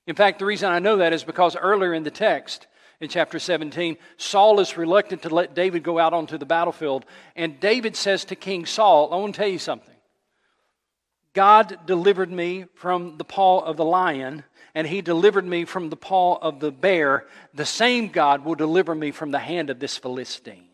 In 0.06 0.16
fact, 0.16 0.38
the 0.38 0.46
reason 0.46 0.70
I 0.70 0.78
know 0.78 0.98
that 0.98 1.12
is 1.12 1.24
because 1.24 1.56
earlier 1.56 1.96
in 1.96 2.04
the 2.04 2.12
text, 2.12 2.68
in 3.00 3.10
chapter 3.10 3.40
17, 3.40 3.98
Saul 4.18 4.60
is 4.60 4.78
reluctant 4.78 5.24
to 5.24 5.34
let 5.34 5.56
David 5.56 5.82
go 5.82 5.98
out 5.98 6.14
onto 6.14 6.38
the 6.38 6.46
battlefield. 6.46 7.06
And 7.36 7.60
David 7.60 7.96
says 7.96 8.24
to 8.26 8.36
King 8.36 8.68
Saul, 8.68 9.12
I 9.12 9.16
want 9.16 9.34
to 9.34 9.42
tell 9.42 9.50
you 9.50 9.58
something. 9.58 9.96
God 11.34 11.80
delivered 11.88 12.32
me 12.32 12.66
from 12.76 13.18
the 13.18 13.26
paw 13.26 13.62
of 13.62 13.78
the 13.78 13.84
lion, 13.84 14.44
and 14.76 14.86
he 14.86 15.02
delivered 15.02 15.48
me 15.48 15.66
from 15.66 15.90
the 15.90 15.98
paw 15.98 16.36
of 16.36 16.60
the 16.60 16.72
bear. 16.72 17.26
The 17.52 17.66
same 17.66 18.10
God 18.10 18.46
will 18.46 18.54
deliver 18.54 18.94
me 18.94 19.10
from 19.10 19.32
the 19.32 19.40
hand 19.40 19.72
of 19.72 19.80
this 19.80 19.98
Philistine. 19.98 20.68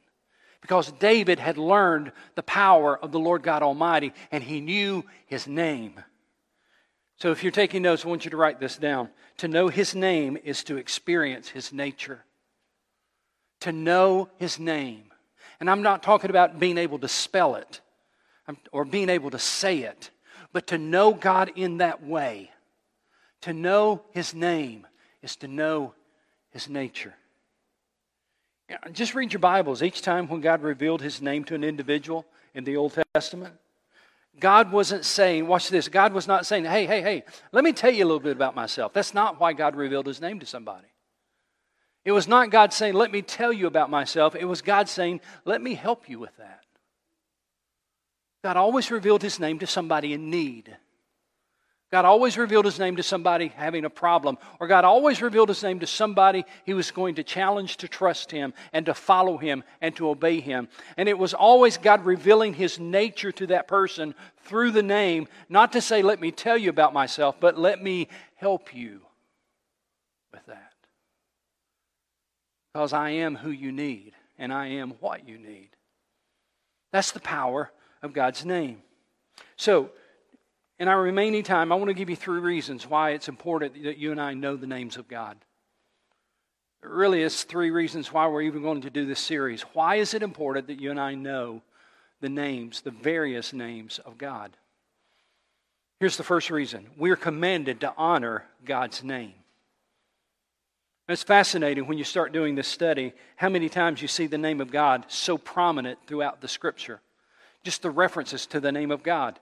Because 0.62 0.92
David 0.94 1.40
had 1.40 1.58
learned 1.58 2.12
the 2.36 2.44
power 2.44 2.98
of 2.98 3.12
the 3.12 3.20
Lord 3.20 3.42
God 3.44 3.64
Almighty, 3.64 4.14
and 4.32 4.44
he 4.44 4.62
knew 4.62 5.04
his 5.26 5.48
name. 5.48 6.00
So 7.18 7.32
if 7.32 7.44
you're 7.44 7.52
taking 7.52 7.82
notes, 7.82 8.06
I 8.06 8.10
want 8.10 8.26
you 8.26 8.32
to 8.32 8.38
write 8.38 8.60
this 8.60 8.78
down. 8.78 9.10
To 9.38 9.48
know 9.48 9.68
his 9.68 9.96
name 9.96 10.38
is 10.44 10.64
to 10.66 10.78
experience 10.78 11.50
his 11.50 11.74
nature. 11.74 12.24
To 13.62 13.72
know 13.72 14.30
his 14.38 14.60
name. 14.60 15.04
And 15.60 15.70
I'm 15.70 15.84
not 15.84 16.04
talking 16.04 16.30
about 16.30 16.60
being 16.60 16.78
able 16.78 17.00
to 17.00 17.08
spell 17.08 17.56
it 17.56 17.82
or 18.72 18.86
being 18.86 19.10
able 19.10 19.30
to 19.32 19.40
say 19.40 19.80
it, 19.80 20.10
but 20.52 20.68
to 20.68 20.78
know 20.78 21.14
God 21.14 21.52
in 21.56 21.78
that 21.78 22.04
way. 22.04 22.52
To 23.42 23.54
know 23.54 24.04
his 24.12 24.34
name 24.34 24.86
is 25.22 25.36
to 25.38 25.48
know 25.48 25.94
his 26.50 26.70
nature. 26.70 27.14
Just 28.92 29.16
read 29.16 29.34
your 29.34 29.40
Bibles. 29.40 29.84
Each 29.84 30.02
time 30.02 30.28
when 30.28 30.42
God 30.42 30.62
revealed 30.62 31.02
his 31.02 31.22
name 31.22 31.44
to 31.46 31.56
an 31.56 31.64
individual 31.64 32.26
in 32.54 32.64
the 32.64 32.78
Old 32.78 32.98
Testament, 33.14 33.54
God 34.40 34.72
wasn't 34.72 35.06
saying, 35.06 35.48
watch 35.48 35.70
this, 35.70 35.88
God 35.90 36.14
was 36.14 36.28
not 36.28 36.46
saying, 36.46 36.66
hey, 36.66 36.86
hey, 36.86 37.02
hey, 37.02 37.24
let 37.52 37.64
me 37.64 37.74
tell 37.74 37.92
you 37.92 38.04
a 38.04 38.08
little 38.08 38.20
bit 38.20 38.36
about 38.36 38.56
myself. 38.56 38.94
That's 38.94 39.14
not 39.14 39.40
why 39.40 39.54
God 39.54 39.76
revealed 39.76 40.08
his 40.08 40.22
name 40.22 40.40
to 40.40 40.46
somebody. 40.46 40.88
It 42.04 42.12
was 42.14 42.28
not 42.28 42.50
God 42.50 42.74
saying, 42.74 42.94
let 42.96 43.12
me 43.12 43.22
tell 43.22 43.54
you 43.54 43.68
about 43.68 43.90
myself. 43.90 44.36
It 44.36 44.46
was 44.46 44.62
God 44.62 44.90
saying, 44.90 45.22
let 45.46 45.62
me 45.62 45.76
help 45.76 46.10
you 46.10 46.18
with 46.18 46.36
that. 46.38 46.64
God 48.44 48.58
always 48.58 48.90
revealed 48.90 49.22
his 49.22 49.40
name 49.40 49.60
to 49.60 49.68
somebody 49.68 50.14
in 50.14 50.32
need. 50.32 50.76
God 51.92 52.06
always 52.06 52.38
revealed 52.38 52.64
his 52.64 52.80
name 52.80 52.96
to 52.96 53.04
somebody 53.04 53.50
having 53.50 53.84
a 53.84 53.90
problem, 53.90 54.38
or 54.62 54.68
God 54.68 54.86
always 54.86 55.22
revealed 55.22 55.50
his 55.50 55.62
name 55.62 55.80
to 55.82 55.88
somebody 55.88 56.46
he 56.66 56.74
was 56.74 56.90
going 56.90 57.16
to 57.16 57.24
challenge 57.24 57.78
to 57.78 57.88
trust 57.90 58.32
him 58.32 58.54
and 58.72 58.86
to 58.86 58.94
follow 58.94 59.38
him 59.38 59.64
and 59.82 59.94
to 59.98 60.08
obey 60.08 60.40
him. 60.40 60.70
And 60.96 61.10
it 61.10 61.18
was 61.18 61.34
always 61.34 61.78
God 61.78 62.06
revealing 62.06 62.54
his 62.54 62.80
nature 62.80 63.34
to 63.34 63.48
that 63.48 63.68
person 63.68 64.16
through 64.46 64.72
the 64.72 64.82
name, 64.82 65.28
not 65.50 65.74
to 65.74 65.82
say, 65.82 66.02
let 66.02 66.22
me 66.22 66.32
tell 66.32 66.58
you 66.58 66.70
about 66.70 66.94
myself, 66.94 67.36
but 67.42 67.60
let 67.60 67.84
me 67.84 68.08
help 68.36 68.74
you 68.74 69.02
with 70.32 70.46
that. 70.46 70.72
Because 72.74 72.94
I 72.94 73.10
am 73.10 73.36
who 73.36 73.52
you 73.52 73.74
need, 73.74 74.14
and 74.40 74.54
I 74.54 74.68
am 74.68 74.92
what 75.02 75.28
you 75.28 75.38
need. 75.38 75.72
That's 76.94 77.12
the 77.12 77.20
power 77.20 77.70
of 78.02 78.14
God's 78.14 78.46
name. 78.46 78.82
So, 79.58 79.90
in 80.82 80.88
our 80.88 81.00
remaining 81.00 81.44
time, 81.44 81.72
I 81.72 81.76
want 81.76 81.90
to 81.90 81.94
give 81.94 82.10
you 82.10 82.16
three 82.16 82.40
reasons 82.40 82.90
why 82.90 83.12
it's 83.12 83.28
important 83.28 83.84
that 83.84 84.00
you 84.00 84.10
and 84.10 84.20
I 84.20 84.34
know 84.34 84.56
the 84.56 84.66
names 84.66 84.98
of 84.98 85.08
God. 85.08 85.38
Really, 86.82 87.22
it's 87.22 87.44
three 87.44 87.70
reasons 87.70 88.12
why 88.12 88.26
we're 88.26 88.42
even 88.42 88.64
going 88.64 88.82
to 88.82 88.90
do 88.90 89.06
this 89.06 89.20
series. 89.20 89.62
Why 89.74 89.98
is 89.98 90.16
it 90.16 90.24
important 90.24 90.66
that 90.66 90.82
you 90.82 90.90
and 90.90 91.00
I 91.00 91.14
know 91.14 91.62
the 92.20 92.30
names, 92.30 92.82
the 92.82 92.90
various 92.90 93.54
names 93.54 94.00
of 94.00 94.18
God? 94.18 94.58
Here's 96.00 96.18
the 96.18 96.24
first 96.24 96.50
reason 96.50 96.88
we're 96.98 97.16
commanded 97.16 97.82
to 97.82 97.94
honor 97.96 98.46
God's 98.66 99.04
name. 99.04 99.36
It's 101.08 101.22
fascinating 101.22 101.86
when 101.86 102.00
you 102.00 102.04
start 102.04 102.34
doing 102.34 102.56
this 102.56 102.68
study 102.68 103.14
how 103.36 103.50
many 103.50 103.70
times 103.70 104.02
you 104.02 104.08
see 104.08 104.26
the 104.26 104.40
name 104.40 104.60
of 104.60 104.72
God 104.72 105.06
so 105.10 105.38
prominent 105.38 106.00
throughout 106.08 106.42
the 106.42 106.48
scripture. 106.48 107.02
Just 107.64 107.84
the 107.84 107.92
references 107.92 108.48
to 108.48 108.60
the 108.60 108.72
name 108.72 108.90
of 108.90 109.04
God. 109.04 109.40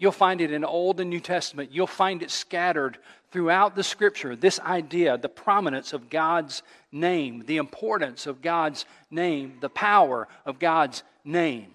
You'll 0.00 0.12
find 0.12 0.40
it 0.40 0.50
in 0.50 0.64
Old 0.64 0.98
and 0.98 1.10
New 1.10 1.20
Testament. 1.20 1.72
You'll 1.72 1.86
find 1.86 2.22
it 2.22 2.30
scattered 2.30 2.96
throughout 3.30 3.76
the 3.76 3.84
scripture. 3.84 4.34
This 4.34 4.58
idea, 4.58 5.18
the 5.18 5.28
prominence 5.28 5.92
of 5.92 6.08
God's 6.08 6.62
name, 6.90 7.44
the 7.46 7.58
importance 7.58 8.26
of 8.26 8.40
God's 8.40 8.86
name, 9.10 9.58
the 9.60 9.68
power 9.68 10.26
of 10.46 10.58
God's 10.58 11.02
name. 11.22 11.74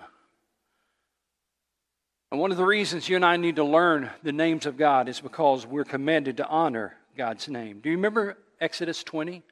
And 2.31 2.41
one 2.41 2.49
of 2.49 2.57
the 2.57 2.65
reasons 2.65 3.07
you 3.07 3.15
and 3.15 3.23
I 3.23 3.37
need 3.37 3.57
to 3.57 3.63
learn 3.63 4.09
the 4.23 4.31
names 4.31 4.65
of 4.65 4.75
God 4.75 5.07
is 5.07 5.21
because 5.21 5.67
we're 5.67 5.83
commanded 5.83 6.37
to 6.37 6.47
honor 6.47 6.97
God's 7.15 7.47
name. 7.47 7.79
Do 7.79 7.89
you 7.89 7.95
remember 7.95 8.39
Exodus 8.59 9.03
20? 9.03 9.43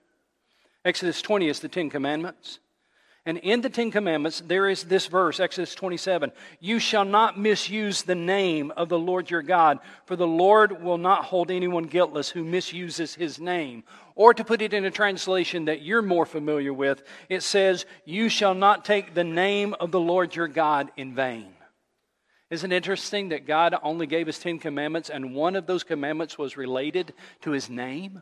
Exodus 0.83 1.21
20 1.21 1.47
is 1.47 1.59
the 1.59 1.69
Ten 1.69 1.91
Commandments. 1.91 2.57
And 3.25 3.37
in 3.37 3.61
the 3.61 3.69
Ten 3.69 3.89
Commandments, 3.89 4.43
there 4.45 4.67
is 4.67 4.83
this 4.83 5.07
verse, 5.07 5.39
Exodus 5.39 5.73
27 5.75 6.31
You 6.59 6.77
shall 6.79 7.05
not 7.05 7.39
misuse 7.39 8.03
the 8.03 8.15
name 8.15 8.71
of 8.75 8.89
the 8.89 8.99
Lord 8.99 9.29
your 9.29 9.41
God, 9.41 9.79
for 10.05 10.17
the 10.17 10.27
Lord 10.27 10.83
will 10.83 10.97
not 10.97 11.23
hold 11.25 11.49
anyone 11.49 11.85
guiltless 11.85 12.29
who 12.29 12.43
misuses 12.43 13.15
his 13.15 13.39
name. 13.39 13.83
Or 14.15 14.33
to 14.33 14.43
put 14.43 14.61
it 14.61 14.73
in 14.73 14.83
a 14.83 14.91
translation 14.91 15.65
that 15.65 15.81
you're 15.81 16.01
more 16.01 16.25
familiar 16.25 16.73
with, 16.73 17.01
it 17.29 17.43
says, 17.43 17.85
You 18.03 18.27
shall 18.27 18.53
not 18.53 18.83
take 18.83 19.13
the 19.13 19.23
name 19.23 19.73
of 19.79 19.91
the 19.91 20.01
Lord 20.01 20.35
your 20.35 20.49
God 20.49 20.91
in 20.97 21.15
vain. 21.15 21.53
Isn't 22.49 22.73
it 22.73 22.75
interesting 22.75 23.29
that 23.29 23.47
God 23.47 23.73
only 23.81 24.05
gave 24.05 24.27
us 24.27 24.37
Ten 24.37 24.59
Commandments, 24.59 25.09
and 25.09 25.33
one 25.33 25.55
of 25.55 25.65
those 25.65 25.85
commandments 25.85 26.37
was 26.37 26.57
related 26.57 27.13
to 27.41 27.51
his 27.51 27.69
name? 27.69 28.21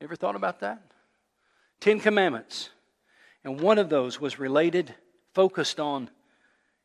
Ever 0.00 0.16
thought 0.16 0.34
about 0.34 0.60
that? 0.60 0.80
Ten 1.78 2.00
Commandments. 2.00 2.70
And 3.44 3.60
one 3.60 3.78
of 3.78 3.88
those 3.88 4.20
was 4.20 4.38
related, 4.38 4.94
focused 5.34 5.80
on 5.80 6.10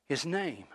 his 0.07 0.25
name. 0.25 0.65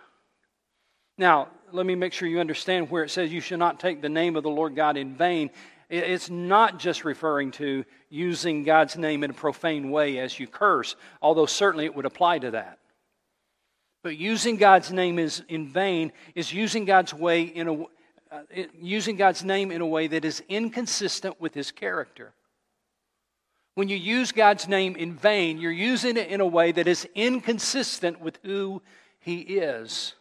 Now, 1.17 1.49
let 1.71 1.85
me 1.85 1.95
make 1.95 2.13
sure 2.13 2.27
you 2.27 2.39
understand 2.39 2.89
where 2.89 3.03
it 3.03 3.09
says 3.09 3.31
you 3.31 3.41
should 3.41 3.59
not 3.59 3.79
take 3.79 4.01
the 4.01 4.09
name 4.09 4.35
of 4.35 4.43
the 4.43 4.49
Lord 4.49 4.75
God 4.75 4.97
in 4.97 5.15
vain. 5.15 5.49
It's 5.89 6.29
not 6.29 6.79
just 6.79 7.03
referring 7.03 7.51
to 7.51 7.83
using 8.09 8.63
God's 8.63 8.95
name 8.95 9.23
in 9.23 9.31
a 9.31 9.33
profane 9.33 9.91
way 9.91 10.19
as 10.19 10.39
you 10.39 10.47
curse, 10.47 10.95
although 11.21 11.45
certainly 11.45 11.85
it 11.85 11.95
would 11.95 12.05
apply 12.05 12.39
to 12.39 12.51
that. 12.51 12.79
But 14.03 14.17
using 14.17 14.55
God's 14.55 14.91
name 14.91 15.19
is 15.19 15.43
in 15.49 15.67
vain 15.67 16.13
is 16.35 16.53
using 16.53 16.85
God's 16.85 17.13
way 17.13 17.41
in 17.41 17.67
a 17.67 17.83
uh, 18.31 18.43
using 18.79 19.15
God's 19.15 19.43
name 19.43 19.71
in 19.71 19.81
a 19.81 19.87
way 19.87 20.05
that 20.05 20.23
is 20.23 20.43
inconsistent 20.47 21.41
with 21.41 21.55
his 21.55 21.71
character. 21.71 22.31
When 23.79 23.87
you 23.87 23.95
use 23.95 24.33
God's 24.33 24.67
name 24.67 24.97
in 24.97 25.13
vain, 25.13 25.57
you're 25.57 25.71
using 25.71 26.17
it 26.17 26.27
in 26.27 26.41
a 26.41 26.45
way 26.45 26.73
that 26.73 26.85
is 26.85 27.07
inconsistent 27.15 28.19
with 28.19 28.37
who 28.43 28.81
He 29.21 29.39
is. 29.39 30.15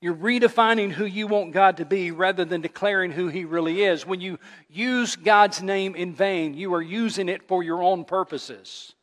You're 0.00 0.14
redefining 0.14 0.90
who 0.90 1.04
you 1.04 1.26
want 1.26 1.52
God 1.52 1.76
to 1.76 1.84
be 1.84 2.10
rather 2.10 2.46
than 2.46 2.62
declaring 2.62 3.10
who 3.12 3.28
He 3.28 3.44
really 3.44 3.82
is. 3.82 4.06
When 4.06 4.22
you 4.22 4.38
use 4.70 5.14
God's 5.14 5.60
name 5.60 5.94
in 5.94 6.14
vain, 6.14 6.54
you 6.54 6.72
are 6.72 6.80
using 6.80 7.28
it 7.28 7.46
for 7.46 7.62
your 7.62 7.82
own 7.82 8.06
purposes 8.06 8.94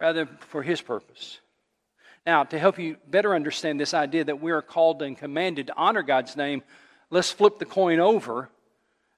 rather 0.00 0.24
than 0.24 0.36
for 0.38 0.64
His 0.64 0.80
purpose. 0.80 1.38
Now, 2.26 2.42
to 2.42 2.58
help 2.58 2.80
you 2.80 2.96
better 3.06 3.36
understand 3.36 3.78
this 3.78 3.94
idea 3.94 4.24
that 4.24 4.42
we 4.42 4.50
are 4.50 4.60
called 4.60 5.02
and 5.02 5.16
commanded 5.16 5.68
to 5.68 5.76
honor 5.76 6.02
God's 6.02 6.36
name, 6.36 6.64
let's 7.10 7.30
flip 7.30 7.60
the 7.60 7.64
coin 7.64 8.00
over 8.00 8.50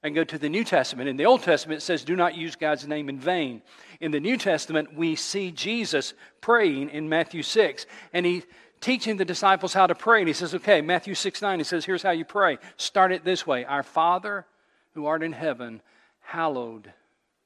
and 0.03 0.15
go 0.15 0.23
to 0.23 0.37
the 0.37 0.49
New 0.49 0.63
Testament. 0.63 1.09
In 1.09 1.17
the 1.17 1.25
Old 1.25 1.43
Testament, 1.43 1.81
it 1.81 1.85
says, 1.85 2.03
Do 2.03 2.15
not 2.15 2.35
use 2.35 2.55
God's 2.55 2.87
name 2.87 3.09
in 3.09 3.19
vain. 3.19 3.61
In 3.99 4.11
the 4.11 4.19
New 4.19 4.37
Testament, 4.37 4.93
we 4.95 5.15
see 5.15 5.51
Jesus 5.51 6.13
praying 6.41 6.89
in 6.89 7.09
Matthew 7.09 7.43
6, 7.43 7.85
and 8.13 8.25
he 8.25 8.43
teaching 8.79 9.17
the 9.17 9.25
disciples 9.25 9.73
how 9.73 9.87
to 9.87 9.95
pray. 9.95 10.19
And 10.19 10.27
he 10.27 10.33
says, 10.33 10.53
Okay, 10.53 10.81
Matthew 10.81 11.15
6 11.15 11.41
9, 11.41 11.59
he 11.59 11.63
says, 11.63 11.85
Here's 11.85 12.03
how 12.03 12.11
you 12.11 12.25
pray. 12.25 12.57
Start 12.77 13.11
it 13.11 13.23
this 13.23 13.45
way 13.47 13.65
Our 13.65 13.83
Father 13.83 14.45
who 14.93 15.05
art 15.05 15.23
in 15.23 15.33
heaven, 15.33 15.81
hallowed 16.21 16.91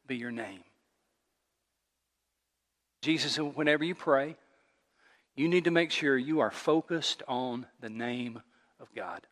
be 0.08 0.16
your 0.16 0.32
name. 0.32 0.64
Jesus 3.02 3.38
Whenever 3.38 3.84
you 3.84 3.96
pray, 3.96 4.36
you 5.36 5.48
need 5.48 5.64
to 5.64 5.72
make 5.72 5.92
sure 5.92 6.18
you 6.18 6.42
are 6.42 6.52
focused 6.52 7.24
on 7.28 7.66
the 7.80 7.90
name 7.90 8.42
of 8.80 8.94
God. 8.94 9.26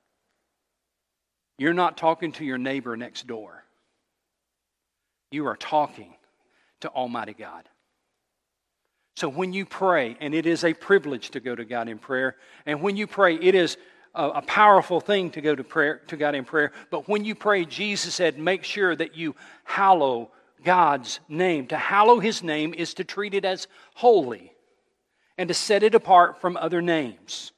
You're 1.59 1.73
not 1.73 1.97
talking 1.97 2.31
to 2.33 2.45
your 2.45 2.57
neighbor 2.57 2.95
next 2.95 3.27
door. 3.27 3.65
You 5.29 5.45
are 5.47 5.57
talking 5.57 6.15
to 6.79 6.89
Almighty 6.89 7.33
God. 7.33 7.65
So 9.17 9.27
when 9.27 9.51
you 9.51 9.65
pray, 9.65 10.15
and 10.21 10.33
it 10.33 10.45
is 10.45 10.63
a 10.63 10.73
privilege 10.73 11.31
to 11.31 11.41
go 11.41 11.53
to 11.53 11.65
God 11.65 11.89
in 11.89 11.99
prayer, 11.99 12.37
and 12.65 12.81
when 12.81 12.95
you 12.95 13.05
pray, 13.05 13.35
it 13.35 13.55
is 13.55 13.75
a, 14.15 14.29
a, 14.29 14.41
powerful 14.41 15.01
thing 15.01 15.31
to 15.31 15.41
go 15.41 15.53
to 15.53 15.63
prayer 15.63 15.99
to 16.07 16.15
God 16.15 16.33
in 16.33 16.45
prayer. 16.45 16.71
But 16.89 17.09
when 17.09 17.25
you 17.25 17.35
pray, 17.35 17.65
Jesus 17.65 18.15
said, 18.15 18.39
make 18.39 18.63
sure 18.63 18.95
that 18.95 19.17
you 19.17 19.35
hallow 19.65 20.31
God's 20.63 21.19
name. 21.27 21.67
To 21.67 21.77
hallow 21.77 22.21
his 22.21 22.41
name 22.41 22.73
is 22.73 22.93
to 22.93 23.03
treat 23.03 23.33
it 23.33 23.43
as 23.43 23.67
holy 23.95 24.53
and 25.37 25.49
to 25.49 25.53
set 25.53 25.83
it 25.83 25.93
apart 25.93 26.39
from 26.39 26.55
other 26.55 26.81
names. 26.81 27.51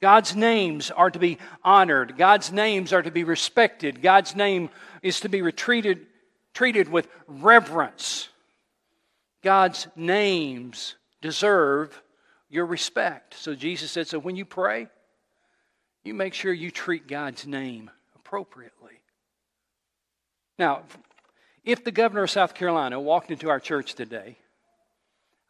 God's 0.00 0.34
names 0.34 0.90
are 0.90 1.10
to 1.10 1.18
be 1.18 1.38
honored. 1.62 2.16
God's 2.16 2.50
names 2.50 2.92
are 2.92 3.02
to 3.02 3.10
be 3.10 3.24
respected. 3.24 4.00
God's 4.00 4.34
name 4.34 4.70
is 5.02 5.20
to 5.20 5.28
be 5.28 5.42
retreated, 5.42 6.06
treated 6.54 6.88
with 6.88 7.08
reverence. 7.26 8.28
God's 9.42 9.88
names 9.96 10.96
deserve 11.20 12.02
your 12.48 12.66
respect. 12.66 13.34
So 13.34 13.54
Jesus 13.54 13.90
said, 13.90 14.06
so 14.06 14.18
when 14.18 14.36
you 14.36 14.44
pray, 14.44 14.88
you 16.02 16.14
make 16.14 16.34
sure 16.34 16.52
you 16.52 16.70
treat 16.70 17.06
God's 17.06 17.46
name 17.46 17.90
appropriately. 18.16 19.00
Now, 20.58 20.82
if 21.64 21.84
the 21.84 21.92
governor 21.92 22.22
of 22.22 22.30
South 22.30 22.54
Carolina 22.54 22.98
walked 22.98 23.30
into 23.30 23.50
our 23.50 23.60
church 23.60 23.94
today 23.94 24.38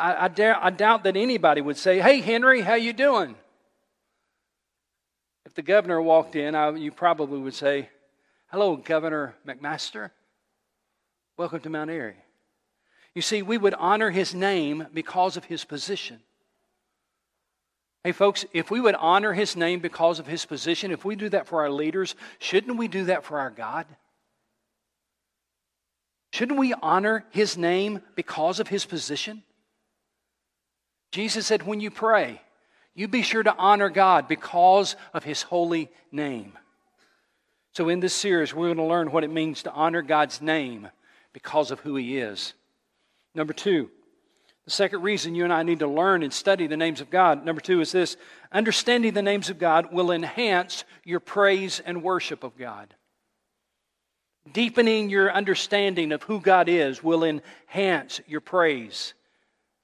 I, 0.01 0.13
I, 0.27 0.67
I 0.67 0.71
doubt 0.71 1.05
that 1.05 1.17
anybody 1.17 1.61
would 1.61 1.77
say, 1.77 2.01
"Hey, 2.01 2.21
Henry, 2.21 2.63
how 2.63 2.75
you 2.75 2.93
doing?" 2.93 3.37
If 5.51 5.57
the 5.57 5.63
governor 5.63 6.01
walked 6.01 6.37
in, 6.37 6.55
I, 6.55 6.71
you 6.71 6.93
probably 6.93 7.41
would 7.41 7.55
say, 7.55 7.89
"Hello, 8.53 8.77
Governor 8.77 9.35
McMaster. 9.45 10.13
Welcome 11.37 11.59
to 11.63 11.69
Mount 11.69 11.91
Airy." 11.91 12.15
You 13.17 13.23
see, 13.23 13.43
we 13.43 13.59
would 13.59 13.75
honor 13.75 14.11
his 14.11 14.33
name 14.33 14.87
because 14.95 15.37
of 15.37 15.47
his 15.47 15.65
position. 15.65 16.21
Hey, 18.05 18.13
folks, 18.13 18.45
if 18.53 18.71
we 18.71 18.81
would 18.81 18.95
honor 18.95 19.33
his 19.33 19.57
name 19.57 19.81
because 19.81 20.21
of 20.21 20.29
his 20.29 20.47
position, 20.47 20.93
if 20.93 21.05
we 21.05 21.17
do 21.17 21.29
that 21.31 21.49
for 21.49 21.63
our 21.63 21.71
leaders, 21.71 22.15
shouldn't 22.39 22.79
we 22.79 22.87
do 22.87 23.07
that 23.07 23.25
for 23.25 23.41
our 23.41 23.51
God? 23.51 23.87
Shouldn't 26.33 26.61
we 26.61 26.75
honor 26.75 27.25
his 27.31 27.57
name 27.57 28.03
because 28.15 28.61
of 28.61 28.69
his 28.69 28.87
position? 28.87 29.43
Jesus 31.11 31.49
said, 31.49 31.65
when 31.65 31.81
you 31.81 31.91
pray, 31.91 32.41
you 32.95 33.09
be 33.09 33.23
sure 33.23 33.43
to 33.43 33.57
honor 33.57 33.89
God 33.89 34.29
because 34.29 34.97
of 35.15 35.25
his 35.25 35.43
holy 35.43 35.91
name. 36.11 36.53
So, 37.73 37.89
in 37.89 38.01
this 38.01 38.15
series, 38.15 38.53
we're 38.53 38.67
going 38.67 38.79
to 38.79 38.85
learn 38.85 39.13
what 39.13 39.25
it 39.25 39.31
means 39.31 39.63
to 39.63 39.73
honor 39.73 40.03
God's 40.03 40.43
name 40.43 40.89
because 41.33 41.71
of 41.71 41.81
who 41.81 41.97
he 41.97 42.19
is. 42.19 42.55
Number 43.35 43.53
two, 43.53 43.91
the 44.65 44.71
second 44.73 45.03
reason 45.03 45.35
you 45.35 45.45
and 45.45 45.53
I 45.53 45.63
need 45.63 45.79
to 45.79 45.87
learn 45.87 46.23
and 46.23 46.33
study 46.33 46.67
the 46.67 46.77
names 46.77 47.01
of 47.01 47.11
God, 47.11 47.45
number 47.45 47.61
two, 47.61 47.81
is 47.81 47.93
this 47.93 48.17
understanding 48.53 49.15
the 49.15 49.23
names 49.23 49.51
of 49.51 49.59
God 49.59 49.93
will 49.93 50.11
enhance 50.11 50.85
your 51.05 51.21
praise 51.21 51.81
and 51.81 52.03
worship 52.03 52.45
of 52.45 52.57
God. 52.57 52.95
Deepening 54.53 55.11
your 55.11 55.33
understanding 55.33 56.13
of 56.13 56.23
who 56.25 56.41
God 56.41 56.69
is 56.69 57.03
will 57.03 57.25
enhance 57.25 58.21
your 58.27 58.41
praise 58.41 59.15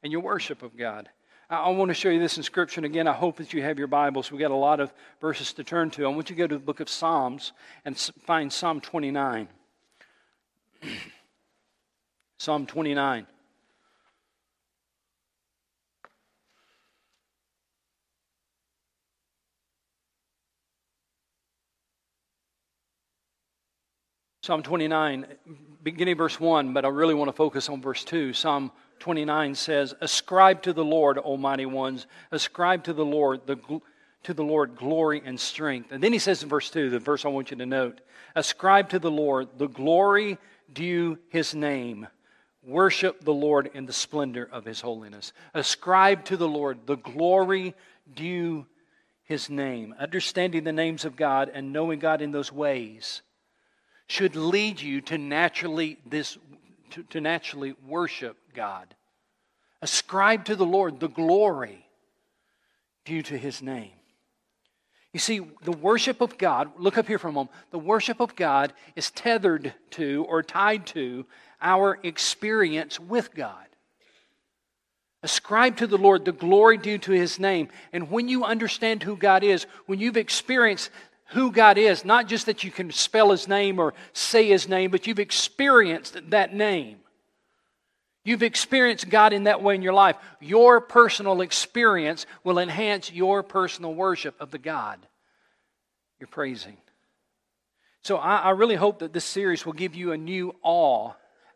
and 0.03 0.12
your 0.12 0.23
worship 0.23 0.62
of 0.62 0.77
God. 0.77 1.09
I 1.49 1.71
want 1.71 1.91
to 1.91 1.95
show 1.95 2.09
you 2.09 2.19
this 2.19 2.39
inscription 2.39 2.85
again, 2.85 3.07
I 3.07 3.13
hope 3.13 3.37
that 3.37 3.53
you 3.53 3.63
have 3.63 3.79
your 3.79 3.87
Bibles. 3.87 4.33
We've 4.33 4.41
got 4.41 4.51
a 4.51 4.57
lot 4.57 4.81
of 4.81 4.93
verses 5.21 5.53
to 5.53 5.63
turn 5.63 5.91
to. 5.91 6.05
I 6.05 6.09
want 6.09 6.29
you 6.29 6.35
to 6.35 6.43
go 6.43 6.49
to 6.49 6.57
the 6.57 6.65
book 6.65 6.81
of 6.81 6.89
Psalms 6.89 7.53
and 7.85 7.97
find 7.97 8.53
Psalm 8.53 8.81
29. 8.81 9.47
Psalm 12.39 12.67
29. 12.67 13.29
Psalm 24.43 24.63
29, 24.63 25.27
beginning 25.83 26.17
verse 26.17 26.39
1, 26.39 26.73
but 26.73 26.85
I 26.85 26.89
really 26.89 27.15
want 27.15 27.29
to 27.29 27.33
focus 27.33 27.69
on 27.69 27.83
verse 27.83 28.05
2. 28.05 28.33
Psalm 28.33 28.71
29 28.99 29.55
says, 29.55 29.95
Ascribe 30.01 30.63
to 30.63 30.73
the 30.73 30.85
Lord, 30.85 31.19
Almighty 31.19 31.67
ones, 31.67 32.07
ascribe 32.31 32.85
to 32.85 32.93
the 32.93 33.05
Lord 33.05 33.47
the 33.47 33.57
to 34.27 34.35
the 34.35 34.43
Lord 34.43 34.75
glory 34.75 35.23
and 35.25 35.39
strength. 35.39 35.93
And 35.93 36.03
then 36.03 36.13
he 36.13 36.19
says 36.19 36.43
in 36.43 36.49
verse 36.49 36.69
2, 36.71 36.91
the 36.91 36.99
verse 36.99 37.25
I 37.25 37.29
want 37.29 37.53
you 37.53 37.57
to 37.59 37.67
note, 37.67 38.01
ascribe 38.35 38.89
to 38.89 38.99
the 38.99 39.11
Lord 39.11 39.51
the 39.57 39.69
glory 39.69 40.37
due 40.73 41.19
his 41.29 41.55
name. 41.55 42.09
Worship 42.65 43.25
the 43.25 43.33
Lord 43.33 43.71
in 43.73 43.87
the 43.87 43.93
splendor 43.93 44.49
of 44.51 44.65
his 44.65 44.81
holiness. 44.81 45.33
Ascribe 45.55 46.25
to 46.25 46.37
the 46.37 46.49
Lord 46.49 46.87
the 46.87 46.97
glory 46.97 47.77
due 48.13 48.67
his 49.23 49.49
name. 49.49 49.95
Understanding 49.97 50.65
the 50.65 50.73
names 50.73 51.05
of 51.05 51.15
God 51.15 51.49
and 51.55 51.73
knowing 51.73 52.01
God 52.01 52.21
in 52.21 52.33
those 52.33 52.51
ways 52.51 53.23
should 54.09 54.35
lead 54.35 54.81
you 54.81 55.01
to 55.03 55.19
naturally 55.19 55.99
this 56.05 56.37
to, 56.91 57.03
to 57.05 57.21
naturally 57.21 57.75
worship 57.87 58.37
God. 58.57 58.95
Ascribe 59.83 60.47
to 60.47 60.57
the 60.57 60.66
Lord 60.66 60.99
the 60.99 61.09
glory 61.09 61.87
due 63.05 63.23
to 63.23 63.38
his 63.38 63.62
name. 63.62 63.92
You 65.12 65.21
see, 65.21 65.40
the 65.62 65.73
worship 65.73 66.21
of 66.21 66.37
God, 66.37 66.73
look 66.77 66.99
up 66.99 67.07
here 67.07 67.19
for 67.19 67.29
a 67.29 67.33
moment, 67.33 67.57
the 67.71 67.79
worship 67.79 68.21
of 68.21 68.35
God 68.35 68.73
is 68.97 69.11
tethered 69.11 69.73
to 69.92 70.27
or 70.29 70.42
tied 70.42 70.87
to 70.88 71.25
our 71.62 71.99
experience 72.03 72.99
with 72.99 73.35
God. 73.35 73.66
Ascribe 75.23 75.77
to 75.79 75.87
the 75.87 75.97
Lord 75.97 76.25
the 76.25 76.33
glory 76.33 76.77
due 76.77 76.99
to 76.99 77.12
his 77.12 77.38
name. 77.38 77.69
And 77.92 78.11
when 78.11 78.29
you 78.29 78.45
understand 78.45 79.03
who 79.03 79.16
God 79.16 79.42
is, 79.42 79.66
when 79.87 80.01
you've 80.01 80.16
experienced 80.16 80.90
who 81.31 81.51
God 81.51 81.79
is, 81.79 82.05
not 82.05 82.29
just 82.29 82.47
that 82.47 82.62
you 82.62 82.71
can 82.71 82.92
spell 82.92 83.31
his 83.31 83.49
name 83.49 83.79
or 83.79 83.95
say 84.12 84.49
his 84.49 84.69
name, 84.69 84.90
but 84.90 85.07
you've 85.07 85.19
experienced 85.19 86.19
that 86.31 86.55
name. 86.55 86.99
You've 88.27 88.43
experienced 88.43 89.09
God 89.09 89.33
in 89.33 89.45
that 89.45 89.62
way 89.62 89.77
in 89.77 89.83
your 89.83 89.95
life. 89.95 90.17
Your 90.41 90.81
personal 90.81 91.41
experience 91.41 92.27
will 92.45 92.59
enhance 92.59 93.11
your 93.11 93.43
personal 93.43 93.95
worship 93.95 94.35
of 94.41 94.51
the 94.51 94.59
God 94.59 94.99
you're 96.19 96.27
praising. 96.27 96.77
So 98.03 98.17
I, 98.17 98.37
I 98.37 98.51
really 98.51 98.77
hope 98.77 99.01
that 99.01 99.12
this 99.12 99.25
series 99.25 99.67
will 99.67 99.73
give 99.73 99.95
you 99.95 100.12
a 100.12 100.17
new 100.17 100.55
awe, 100.62 101.12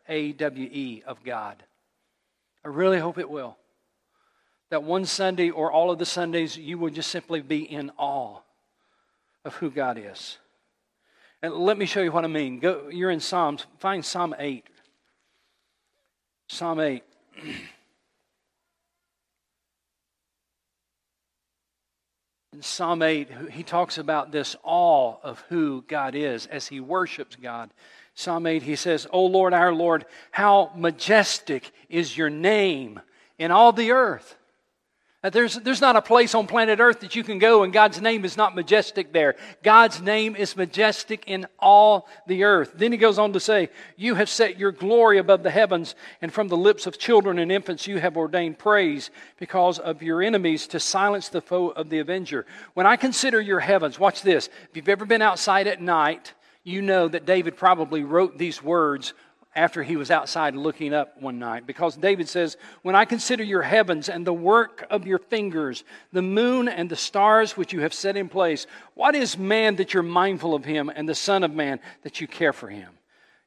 A 0.07 0.33
W 0.33 0.69
E, 0.71 1.03
of 1.05 1.23
God. 1.23 1.63
I 2.63 2.67
really 2.67 2.99
hope 2.99 3.17
it 3.17 3.29
will. 3.29 3.57
That 4.69 4.83
one 4.83 5.05
Sunday 5.05 5.49
or 5.49 5.71
all 5.71 5.91
of 5.91 5.99
the 5.99 6.05
Sundays, 6.05 6.57
you 6.57 6.77
will 6.77 6.89
just 6.89 7.09
simply 7.09 7.41
be 7.41 7.63
in 7.63 7.91
awe 7.97 8.39
of 9.43 9.55
who 9.55 9.71
God 9.71 9.97
is. 9.97 10.37
And 11.41 11.53
let 11.53 11.77
me 11.77 11.85
show 11.85 12.01
you 12.01 12.11
what 12.11 12.23
I 12.23 12.27
mean. 12.27 12.59
Go, 12.59 12.89
you're 12.89 13.09
in 13.09 13.19
Psalms. 13.19 13.65
Find 13.79 14.05
Psalm 14.05 14.35
8. 14.37 14.63
Psalm 16.51 16.79
8. 16.81 17.01
In 22.53 22.61
Psalm 22.61 23.01
8, 23.01 23.29
he 23.51 23.63
talks 23.63 23.97
about 23.97 24.33
this 24.33 24.57
awe 24.61 25.15
of 25.23 25.39
who 25.47 25.85
God 25.87 26.13
is 26.13 26.47
as 26.47 26.67
he 26.67 26.81
worships 26.81 27.37
God. 27.37 27.69
Psalm 28.15 28.45
8, 28.45 28.63
he 28.63 28.75
says, 28.75 29.07
O 29.13 29.25
Lord, 29.25 29.53
our 29.53 29.73
Lord, 29.73 30.03
how 30.31 30.71
majestic 30.75 31.71
is 31.87 32.17
your 32.17 32.29
name 32.29 32.99
in 33.39 33.51
all 33.51 33.71
the 33.71 33.91
earth. 33.91 34.35
Uh, 35.23 35.29
there's, 35.29 35.55
there's 35.55 35.81
not 35.81 35.95
a 35.95 36.01
place 36.01 36.33
on 36.33 36.47
planet 36.47 36.79
Earth 36.79 37.01
that 37.01 37.15
you 37.15 37.23
can 37.23 37.37
go 37.37 37.61
and 37.61 37.71
God's 37.71 38.01
name 38.01 38.25
is 38.25 38.37
not 38.37 38.55
majestic 38.55 39.13
there. 39.13 39.35
God's 39.61 40.01
name 40.01 40.35
is 40.35 40.57
majestic 40.57 41.25
in 41.27 41.45
all 41.59 42.07
the 42.25 42.43
earth. 42.43 42.73
Then 42.75 42.91
he 42.91 42.97
goes 42.97 43.19
on 43.19 43.33
to 43.33 43.39
say, 43.39 43.69
You 43.97 44.15
have 44.15 44.29
set 44.29 44.57
your 44.57 44.71
glory 44.71 45.19
above 45.19 45.43
the 45.43 45.51
heavens, 45.51 45.93
and 46.23 46.33
from 46.33 46.47
the 46.47 46.57
lips 46.57 46.87
of 46.87 46.97
children 46.97 47.37
and 47.37 47.51
infants 47.51 47.85
you 47.85 47.99
have 47.99 48.17
ordained 48.17 48.57
praise 48.57 49.11
because 49.37 49.77
of 49.77 50.01
your 50.01 50.23
enemies 50.23 50.65
to 50.67 50.79
silence 50.79 51.29
the 51.29 51.41
foe 51.41 51.69
of 51.69 51.89
the 51.89 51.99
avenger. 51.99 52.47
When 52.73 52.87
I 52.87 52.95
consider 52.95 53.39
your 53.39 53.59
heavens, 53.59 53.99
watch 53.99 54.23
this. 54.23 54.49
If 54.69 54.75
you've 54.75 54.89
ever 54.89 55.05
been 55.05 55.21
outside 55.21 55.67
at 55.67 55.81
night, 55.81 56.33
you 56.63 56.81
know 56.81 57.07
that 57.07 57.25
David 57.25 57.57
probably 57.57 58.03
wrote 58.03 58.37
these 58.37 58.63
words 58.63 59.13
after 59.53 59.83
he 59.83 59.97
was 59.97 60.11
outside 60.11 60.55
looking 60.55 60.93
up 60.93 61.21
one 61.21 61.37
night. 61.37 61.67
Because 61.67 61.95
David 61.95 62.29
says, 62.29 62.57
When 62.83 62.95
I 62.95 63.05
consider 63.05 63.43
your 63.43 63.61
heavens 63.61 64.07
and 64.07 64.25
the 64.25 64.33
work 64.33 64.85
of 64.89 65.05
your 65.05 65.19
fingers, 65.19 65.83
the 66.13 66.21
moon 66.21 66.67
and 66.69 66.89
the 66.89 66.95
stars 66.95 67.57
which 67.57 67.73
you 67.73 67.81
have 67.81 67.93
set 67.93 68.15
in 68.15 68.29
place, 68.29 68.65
what 68.93 69.15
is 69.15 69.37
man 69.37 69.75
that 69.75 69.93
you're 69.93 70.03
mindful 70.03 70.53
of 70.53 70.63
him, 70.63 70.91
and 70.93 71.07
the 71.07 71.15
Son 71.15 71.43
of 71.43 71.53
Man 71.53 71.79
that 72.03 72.21
you 72.21 72.27
care 72.27 72.53
for 72.53 72.69
him? 72.69 72.89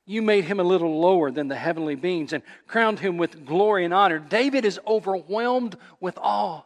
You 0.07 0.21
made 0.21 0.45
him 0.45 0.61
a 0.61 0.65
little 0.65 1.01
lower 1.01 1.31
than 1.31 1.49
the 1.49 1.57
heavenly 1.57 1.95
beings 1.95 2.35
and 2.35 2.43
crowned 2.67 3.01
him 3.01 3.17
with 3.17 3.47
glory 3.47 3.87
and 3.87 3.95
honor. 3.95 4.19
David 4.19 4.67
is 4.67 4.79
overwhelmed 4.87 5.77
with 6.01 6.19
awe. 6.19 6.63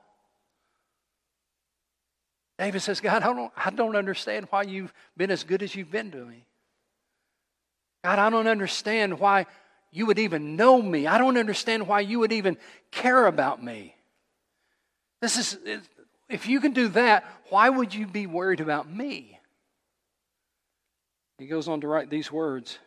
David 2.59 2.83
says, 2.83 3.01
God, 3.01 3.23
I 3.23 3.33
don't, 3.33 3.53
I 3.57 3.71
don't 3.71 3.95
understand 3.95 4.49
why 4.51 4.65
you've 4.65 4.93
been 5.17 5.31
as 5.31 5.45
good 5.45 5.63
as 5.63 5.77
you've 5.77 5.93
been 5.93 6.11
to 6.11 6.25
me. 6.25 6.45
God, 8.09 8.19
I 8.19 8.31
don't 8.31 8.47
understand 8.47 9.21
why 9.21 9.45
you 9.91 10.07
would 10.07 10.19
even 10.19 10.57
know 10.57 10.81
me. 10.81 11.07
I 11.07 11.19
don't 11.19 11.37
understand 11.37 11.87
why 11.87 12.01
you 12.01 12.21
would 12.21 12.33
even 12.33 12.57
care 12.91 13.27
about 13.27 13.63
me. 13.63 13.95
This 15.21 15.37
is, 15.37 15.59
if 16.27 16.49
you 16.49 16.59
can 16.63 16.73
do 16.73 16.89
that, 16.89 17.27
why 17.51 17.69
would 17.69 17.93
you 17.93 18.07
be 18.07 18.27
worried 18.27 18.61
about 18.61 18.91
me? 18.91 19.39
He 21.37 21.49
goes 21.49 21.69
on 21.69 21.83
to 21.83 21.87
write 21.87 22.09
these 22.09 22.33
words. 22.33 22.79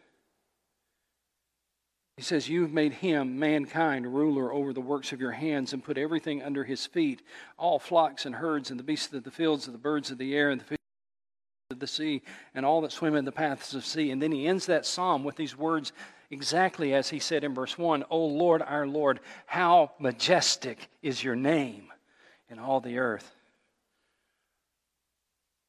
He 2.18 2.24
says, 2.24 2.50
You've 2.50 2.74
made 2.74 2.94
him, 2.94 3.38
mankind, 3.38 4.12
ruler 4.12 4.52
over 4.52 4.74
the 4.74 4.82
works 4.82 5.14
of 5.14 5.22
your 5.22 5.34
hands 5.34 5.72
and 5.72 5.84
put 5.84 6.00
everything 6.00 6.42
under 6.42 6.64
his 6.64 6.88
feet 6.88 7.22
all 7.60 7.78
flocks 7.78 8.26
and 8.26 8.34
herds 8.34 8.72
and 8.72 8.80
the 8.80 8.84
beasts 8.84 9.14
of 9.14 9.24
the 9.24 9.30
fields 9.30 9.68
and 9.68 9.76
the 9.76 9.80
birds 9.80 10.10
of 10.10 10.18
the 10.18 10.36
air 10.36 10.50
and 10.50 10.62
the 10.62 10.81
of 11.72 11.80
the 11.80 11.88
sea 11.88 12.22
and 12.54 12.66
all 12.66 12.82
that 12.82 12.92
swim 12.92 13.16
in 13.16 13.26
the 13.26 13.32
paths 13.32 13.74
of 13.74 13.86
sea. 13.86 14.12
And 14.12 14.22
then 14.22 14.32
he 14.32 14.46
ends 14.46 14.68
that 14.68 14.86
psalm 14.86 15.24
with 15.24 15.36
these 15.36 15.58
words 15.58 15.94
exactly 16.30 16.94
as 16.94 17.10
he 17.10 17.20
said 17.20 17.44
in 17.44 17.54
verse 17.54 17.78
1 17.78 18.06
O 18.10 18.26
Lord, 18.26 18.62
our 18.62 18.88
Lord, 18.88 19.20
how 19.46 19.92
majestic 20.00 20.90
is 21.02 21.24
your 21.24 21.36
name 21.36 21.92
in 22.50 22.60
all 22.60 22.80
the 22.80 22.98
earth. 22.98 23.36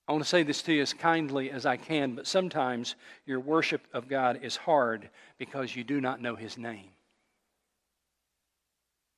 I 0.06 0.12
want 0.12 0.24
to 0.24 0.28
say 0.28 0.42
this 0.42 0.62
to 0.62 0.72
you 0.72 0.82
as 0.82 0.92
kindly 0.92 1.50
as 1.50 1.64
I 1.64 1.76
can, 1.76 2.14
but 2.14 2.26
sometimes 2.26 2.96
your 3.24 3.40
worship 3.40 3.82
of 3.92 4.08
God 4.08 4.40
is 4.42 4.56
hard 4.56 5.08
because 5.38 5.74
you 5.74 5.84
do 5.84 6.00
not 6.00 6.20
know 6.20 6.34
his 6.34 6.58
name. 6.58 6.90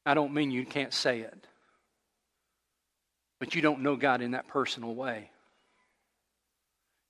I 0.06 0.14
don't 0.14 0.34
mean 0.34 0.50
you 0.50 0.66
can't 0.66 0.92
say 0.92 1.20
it, 1.20 1.46
but 3.40 3.54
you 3.54 3.62
don't 3.62 3.80
know 3.80 3.96
God 3.96 4.20
in 4.20 4.32
that 4.32 4.46
personal 4.46 4.94
way 4.94 5.30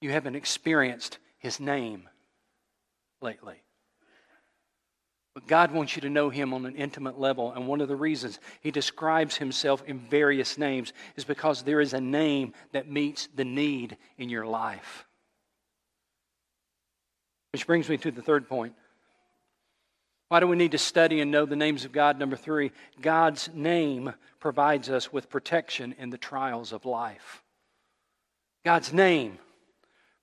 you 0.05 0.11
haven't 0.11 0.37
experienced 0.37 1.19
His 1.39 1.59
name 1.59 2.09
lately. 3.23 3.57
But 5.33 5.49
God 5.49 5.73
wants 5.73 5.97
you 5.97 6.03
to 6.03 6.11
know 6.11 6.29
Him 6.29 6.53
on 6.53 6.67
an 6.67 6.77
intimate 6.77 7.19
level. 7.19 7.53
And 7.53 7.67
one 7.67 7.81
of 7.81 7.89
the 7.89 7.97
reasons 7.97 8.39
He 8.61 8.71
describes 8.71 9.37
Himself 9.37 9.83
in 9.87 9.99
various 9.99 10.59
names 10.59 10.93
is 11.17 11.25
because 11.25 11.63
there 11.63 11.81
is 11.81 11.95
a 11.95 12.03
name 12.03 12.53
that 12.73 12.89
meets 12.89 13.29
the 13.35 13.47
need 13.47 13.97
in 14.19 14.29
your 14.29 14.47
life. 14.47 15.07
Which 17.53 17.67
brings 17.67 17.89
me 17.89 17.97
to 17.97 18.11
the 18.11 18.23
third 18.23 18.47
point. 18.47 18.75
Why 20.29 20.41
do 20.41 20.47
we 20.47 20.57
need 20.57 20.73
to 20.73 20.79
study 20.79 21.23
and 21.23 21.31
know 21.31 21.47
the 21.47 21.57
names 21.57 21.87
of 21.87 21.93
God? 21.93 22.19
Number 22.19 22.37
three, 22.37 22.73
God's 23.01 23.49
name 23.55 24.13
provides 24.39 24.91
us 24.91 25.11
with 25.11 25.31
protection 25.31 25.95
in 25.99 26.11
the 26.11 26.19
trials 26.19 26.73
of 26.73 26.85
life. 26.85 27.43
God's 28.65 28.93
name 28.93 29.39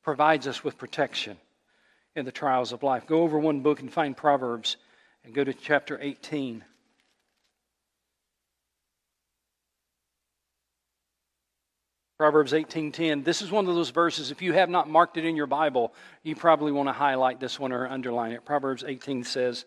provides 0.03 0.47
us 0.47 0.63
with 0.63 0.77
protection 0.77 1.37
in 2.15 2.25
the 2.25 2.31
trials 2.31 2.71
of 2.71 2.83
life. 2.83 3.05
Go 3.07 3.21
over 3.23 3.39
one 3.39 3.61
book 3.61 3.79
and 3.79 3.91
find 3.91 4.15
Proverbs 4.15 4.77
and 5.23 5.33
go 5.33 5.43
to 5.43 5.53
chapter 5.53 5.97
18. 6.01 6.63
Proverbs 12.17 12.53
18:10. 12.53 13.23
This 13.23 13.41
is 13.41 13.49
one 13.49 13.67
of 13.67 13.73
those 13.73 13.89
verses 13.89 14.29
if 14.29 14.43
you 14.43 14.53
have 14.53 14.69
not 14.69 14.87
marked 14.87 15.17
it 15.17 15.25
in 15.25 15.35
your 15.35 15.47
Bible, 15.47 15.91
you 16.21 16.35
probably 16.35 16.71
want 16.71 16.87
to 16.87 16.93
highlight 16.93 17.39
this 17.39 17.59
one 17.59 17.71
or 17.71 17.87
underline 17.87 18.31
it. 18.31 18.45
Proverbs 18.45 18.83
18 18.85 19.23
says 19.23 19.65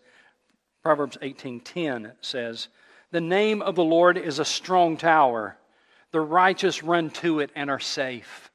Proverbs 0.81 1.17
18:10 1.21 2.13
says, 2.21 2.69
"The 3.11 3.19
name 3.19 3.61
of 3.61 3.75
the 3.75 3.83
Lord 3.83 4.17
is 4.17 4.39
a 4.39 4.45
strong 4.45 4.95
tower. 4.95 5.57
The 6.11 6.21
righteous 6.21 6.81
run 6.81 7.09
to 7.09 7.41
it 7.41 7.51
and 7.55 7.69
are 7.69 7.79
safe." 7.79 8.51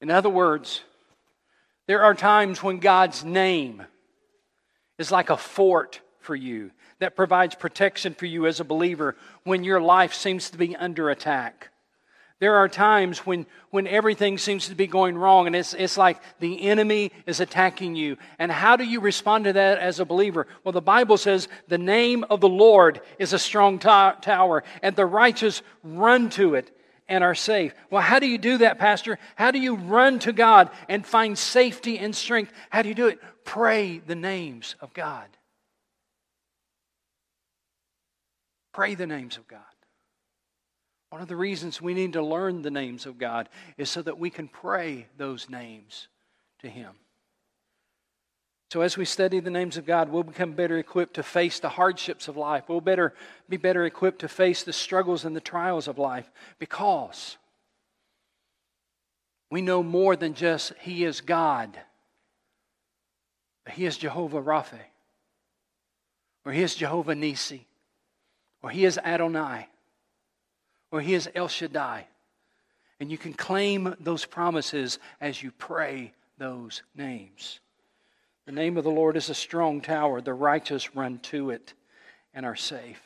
In 0.00 0.10
other 0.10 0.30
words, 0.30 0.82
there 1.86 2.02
are 2.02 2.14
times 2.14 2.62
when 2.62 2.78
God's 2.78 3.24
name 3.24 3.82
is 4.98 5.10
like 5.10 5.30
a 5.30 5.36
fort 5.36 6.00
for 6.20 6.36
you 6.36 6.70
that 6.98 7.16
provides 7.16 7.54
protection 7.54 8.14
for 8.14 8.26
you 8.26 8.46
as 8.46 8.60
a 8.60 8.64
believer 8.64 9.16
when 9.44 9.64
your 9.64 9.80
life 9.80 10.14
seems 10.14 10.50
to 10.50 10.58
be 10.58 10.76
under 10.76 11.10
attack. 11.10 11.70
There 12.40 12.56
are 12.56 12.68
times 12.68 13.26
when, 13.26 13.46
when 13.70 13.88
everything 13.88 14.38
seems 14.38 14.68
to 14.68 14.76
be 14.76 14.86
going 14.86 15.18
wrong 15.18 15.48
and 15.48 15.56
it's, 15.56 15.74
it's 15.74 15.96
like 15.96 16.20
the 16.38 16.62
enemy 16.68 17.10
is 17.26 17.40
attacking 17.40 17.96
you. 17.96 18.16
And 18.38 18.52
how 18.52 18.76
do 18.76 18.84
you 18.84 19.00
respond 19.00 19.44
to 19.44 19.54
that 19.54 19.78
as 19.78 19.98
a 19.98 20.04
believer? 20.04 20.46
Well, 20.62 20.72
the 20.72 20.80
Bible 20.80 21.16
says 21.16 21.48
the 21.66 21.78
name 21.78 22.24
of 22.30 22.40
the 22.40 22.48
Lord 22.48 23.00
is 23.18 23.32
a 23.32 23.40
strong 23.40 23.80
tower 23.80 24.62
and 24.82 24.94
the 24.94 25.06
righteous 25.06 25.62
run 25.82 26.30
to 26.30 26.54
it 26.54 26.70
and 27.08 27.24
are 27.24 27.34
safe. 27.34 27.74
Well, 27.90 28.02
how 28.02 28.18
do 28.18 28.26
you 28.26 28.38
do 28.38 28.58
that, 28.58 28.78
Pastor? 28.78 29.18
How 29.36 29.50
do 29.50 29.58
you 29.58 29.74
run 29.74 30.18
to 30.20 30.32
God 30.32 30.70
and 30.88 31.06
find 31.06 31.36
safety 31.38 31.98
and 31.98 32.14
strength? 32.14 32.52
How 32.70 32.82
do 32.82 32.88
you 32.88 32.94
do 32.94 33.08
it? 33.08 33.18
Pray 33.44 33.98
the 33.98 34.14
names 34.14 34.76
of 34.80 34.92
God. 34.92 35.26
Pray 38.72 38.94
the 38.94 39.06
names 39.06 39.36
of 39.36 39.48
God. 39.48 39.60
One 41.10 41.22
of 41.22 41.28
the 41.28 41.36
reasons 41.36 41.80
we 41.80 41.94
need 41.94 42.12
to 42.12 42.22
learn 42.22 42.62
the 42.62 42.70
names 42.70 43.06
of 43.06 43.18
God 43.18 43.48
is 43.78 43.88
so 43.88 44.02
that 44.02 44.18
we 44.18 44.28
can 44.28 44.46
pray 44.46 45.06
those 45.16 45.48
names 45.48 46.08
to 46.60 46.68
Him. 46.68 46.90
So, 48.70 48.82
as 48.82 48.98
we 48.98 49.06
study 49.06 49.40
the 49.40 49.50
names 49.50 49.78
of 49.78 49.86
God, 49.86 50.10
we'll 50.10 50.22
become 50.22 50.52
better 50.52 50.76
equipped 50.76 51.14
to 51.14 51.22
face 51.22 51.58
the 51.58 51.70
hardships 51.70 52.28
of 52.28 52.36
life. 52.36 52.64
We'll 52.68 52.82
better, 52.82 53.14
be 53.48 53.56
better 53.56 53.86
equipped 53.86 54.20
to 54.20 54.28
face 54.28 54.62
the 54.62 54.74
struggles 54.74 55.24
and 55.24 55.34
the 55.34 55.40
trials 55.40 55.88
of 55.88 55.98
life 55.98 56.30
because 56.58 57.38
we 59.50 59.62
know 59.62 59.82
more 59.82 60.16
than 60.16 60.34
just 60.34 60.74
He 60.80 61.04
is 61.04 61.22
God. 61.22 61.78
He 63.72 63.86
is 63.86 63.96
Jehovah 63.96 64.42
Rapha, 64.42 64.80
or 66.44 66.52
He 66.52 66.62
is 66.62 66.74
Jehovah 66.74 67.14
Nisi, 67.14 67.66
or 68.62 68.68
He 68.68 68.84
is 68.84 68.98
Adonai, 68.98 69.66
or 70.90 71.00
He 71.00 71.14
is 71.14 71.30
El 71.34 71.48
Shaddai. 71.48 72.06
And 73.00 73.10
you 73.10 73.16
can 73.16 73.32
claim 73.32 73.94
those 73.98 74.26
promises 74.26 74.98
as 75.22 75.42
you 75.42 75.52
pray 75.52 76.12
those 76.36 76.82
names. 76.94 77.60
The 78.48 78.54
name 78.54 78.78
of 78.78 78.84
the 78.84 78.90
Lord 78.90 79.18
is 79.18 79.28
a 79.28 79.34
strong 79.34 79.82
tower. 79.82 80.22
The 80.22 80.32
righteous 80.32 80.96
run 80.96 81.18
to 81.24 81.50
it 81.50 81.74
and 82.32 82.46
are 82.46 82.56
safe. 82.56 83.02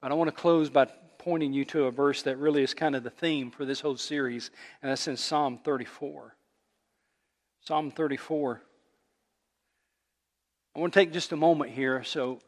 But 0.00 0.12
I 0.12 0.14
want 0.14 0.28
to 0.28 0.32
close 0.40 0.70
by 0.70 0.84
pointing 1.18 1.52
you 1.52 1.64
to 1.64 1.86
a 1.86 1.90
verse 1.90 2.22
that 2.22 2.38
really 2.38 2.62
is 2.62 2.72
kind 2.72 2.94
of 2.94 3.02
the 3.02 3.10
theme 3.10 3.50
for 3.50 3.64
this 3.64 3.80
whole 3.80 3.96
series, 3.96 4.52
and 4.80 4.92
that's 4.92 5.08
in 5.08 5.16
Psalm 5.16 5.58
34. 5.64 6.36
Psalm 7.62 7.90
34. 7.90 8.62
I 10.76 10.78
want 10.78 10.92
to 10.92 11.00
take 11.00 11.12
just 11.12 11.32
a 11.32 11.36
moment 11.36 11.72
here, 11.72 12.04
so 12.04 12.38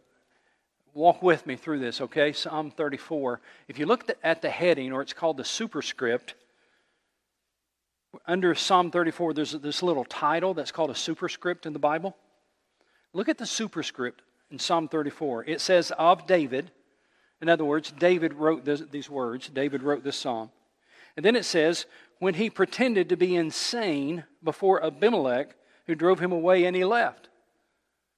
walk 0.93 1.25
with 1.25 1.45
me 1.45 1.57
through 1.57 1.81
this, 1.81 2.01
okay? 2.01 2.33
Psalm 2.33 2.71
34. 2.71 3.41
If 3.67 3.81
you 3.81 3.87
look 3.87 4.09
at 4.23 4.43
the 4.43 4.51
heading, 4.51 4.93
or 4.93 5.03
it's 5.03 5.13
called 5.13 5.39
the 5.39 5.45
superscript, 5.45 6.37
under 8.27 8.55
Psalm 8.55 8.91
34, 8.91 9.35
there's 9.35 9.53
this 9.53 9.83
little 9.83 10.05
title 10.05 10.55
that's 10.55 10.73
called 10.73 10.91
a 10.91 10.95
superscript 10.95 11.67
in 11.67 11.73
the 11.73 11.79
Bible. 11.79 12.17
Look 13.13 13.29
at 13.29 13.39
the 13.39 13.47
superscript 13.47 14.23
in 14.51 14.59
Psalm 14.59 14.89
34. 14.89 15.45
It 15.45 15.61
says, 15.61 15.93
Of 15.99 16.27
David. 16.27 16.71
In 17.41 17.49
other 17.49 17.65
words, 17.65 17.93
David 17.93 18.35
wrote 18.35 18.65
this, 18.65 18.83
these 18.91 19.11
words. 19.11 19.49
David 19.49 19.83
wrote 19.83 20.05
this 20.05 20.17
psalm. 20.17 20.51
And 21.17 21.25
then 21.25 21.37
it 21.37 21.45
says, 21.45 21.87
When 22.19 22.35
he 22.35 22.51
pretended 22.51 23.09
to 23.09 23.17
be 23.17 23.37
insane 23.37 24.25
before 24.43 24.85
Abimelech, 24.85 25.55
who 25.87 25.95
drove 25.95 26.21
him 26.21 26.33
away 26.33 26.65
and 26.65 26.75
he 26.75 26.85
left. 26.85 27.29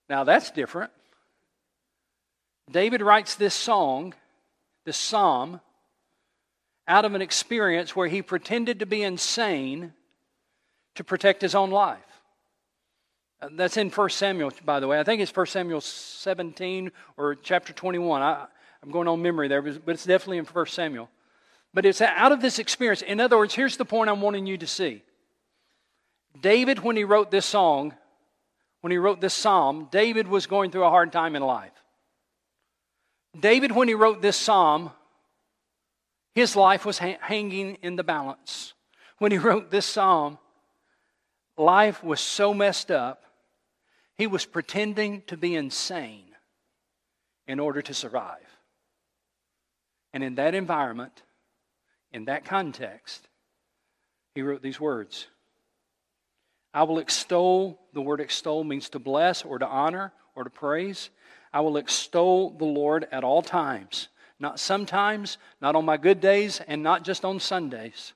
Now 0.08 0.24
that's 0.24 0.50
different. 0.50 0.92
David 2.70 3.02
writes 3.02 3.34
this 3.34 3.54
song, 3.54 4.14
this 4.84 4.96
psalm, 4.96 5.60
out 6.88 7.04
of 7.04 7.14
an 7.14 7.22
experience 7.22 7.96
where 7.96 8.08
he 8.08 8.22
pretended 8.22 8.80
to 8.80 8.86
be 8.86 9.02
insane 9.02 9.92
to 10.94 11.04
protect 11.04 11.42
his 11.42 11.54
own 11.54 11.70
life. 11.70 11.98
Uh, 13.40 13.48
that's 13.52 13.76
in 13.76 13.90
1 13.90 14.10
Samuel, 14.10 14.50
by 14.64 14.80
the 14.80 14.86
way. 14.86 14.98
I 14.98 15.04
think 15.04 15.20
it's 15.20 15.34
1 15.34 15.46
Samuel 15.46 15.80
17 15.80 16.90
or 17.16 17.34
chapter 17.34 17.72
21. 17.72 18.22
I, 18.22 18.46
am 18.82 18.90
going 18.90 19.08
on 19.08 19.20
memory 19.20 19.48
there, 19.48 19.62
but 19.62 19.94
it's 19.94 20.04
definitely 20.04 20.38
in 20.38 20.44
1 20.46 20.66
Samuel. 20.66 21.10
But 21.74 21.84
it's 21.84 22.00
out 22.00 22.32
of 22.32 22.40
this 22.40 22.58
experience. 22.58 23.02
In 23.02 23.20
other 23.20 23.36
words, 23.36 23.54
here's 23.54 23.76
the 23.76 23.84
point 23.84 24.08
I'm 24.08 24.22
wanting 24.22 24.46
you 24.46 24.56
to 24.58 24.66
see. 24.66 25.02
David, 26.40 26.78
when 26.78 26.96
he 26.96 27.04
wrote 27.04 27.30
this 27.30 27.46
song, 27.46 27.94
when 28.80 28.90
he 28.90 28.98
wrote 28.98 29.20
this 29.20 29.34
psalm, 29.34 29.88
David 29.90 30.28
was 30.28 30.46
going 30.46 30.70
through 30.70 30.84
a 30.84 30.90
hard 30.90 31.12
time 31.12 31.36
in 31.36 31.42
life. 31.42 31.72
David, 33.38 33.72
when 33.72 33.88
he 33.88 33.94
wrote 33.94 34.22
this 34.22 34.36
psalm, 34.36 34.90
his 36.36 36.54
life 36.54 36.84
was 36.84 36.98
ha- 36.98 37.16
hanging 37.22 37.78
in 37.80 37.96
the 37.96 38.04
balance. 38.04 38.74
When 39.16 39.32
he 39.32 39.38
wrote 39.38 39.70
this 39.70 39.86
psalm, 39.86 40.36
life 41.56 42.04
was 42.04 42.20
so 42.20 42.52
messed 42.52 42.90
up, 42.90 43.24
he 44.18 44.26
was 44.26 44.44
pretending 44.44 45.22
to 45.28 45.38
be 45.38 45.54
insane 45.54 46.26
in 47.48 47.58
order 47.58 47.80
to 47.80 47.94
survive. 47.94 48.46
And 50.12 50.22
in 50.22 50.34
that 50.34 50.54
environment, 50.54 51.22
in 52.12 52.26
that 52.26 52.44
context, 52.44 53.26
he 54.34 54.42
wrote 54.42 54.60
these 54.60 54.78
words 54.78 55.28
I 56.74 56.82
will 56.82 56.98
extol, 56.98 57.80
the 57.94 58.02
word 58.02 58.20
extol 58.20 58.62
means 58.62 58.90
to 58.90 58.98
bless 58.98 59.42
or 59.42 59.58
to 59.58 59.66
honor 59.66 60.12
or 60.34 60.44
to 60.44 60.50
praise. 60.50 61.08
I 61.50 61.60
will 61.60 61.78
extol 61.78 62.50
the 62.50 62.66
Lord 62.66 63.06
at 63.10 63.24
all 63.24 63.40
times, 63.40 64.08
not 64.38 64.60
sometimes, 64.60 65.38
not 65.60 65.76
on 65.76 65.84
my 65.84 65.96
good 65.96 66.20
days, 66.20 66.60
and 66.66 66.82
not 66.82 67.04
just 67.04 67.24
on 67.24 67.40
Sundays. 67.40 68.12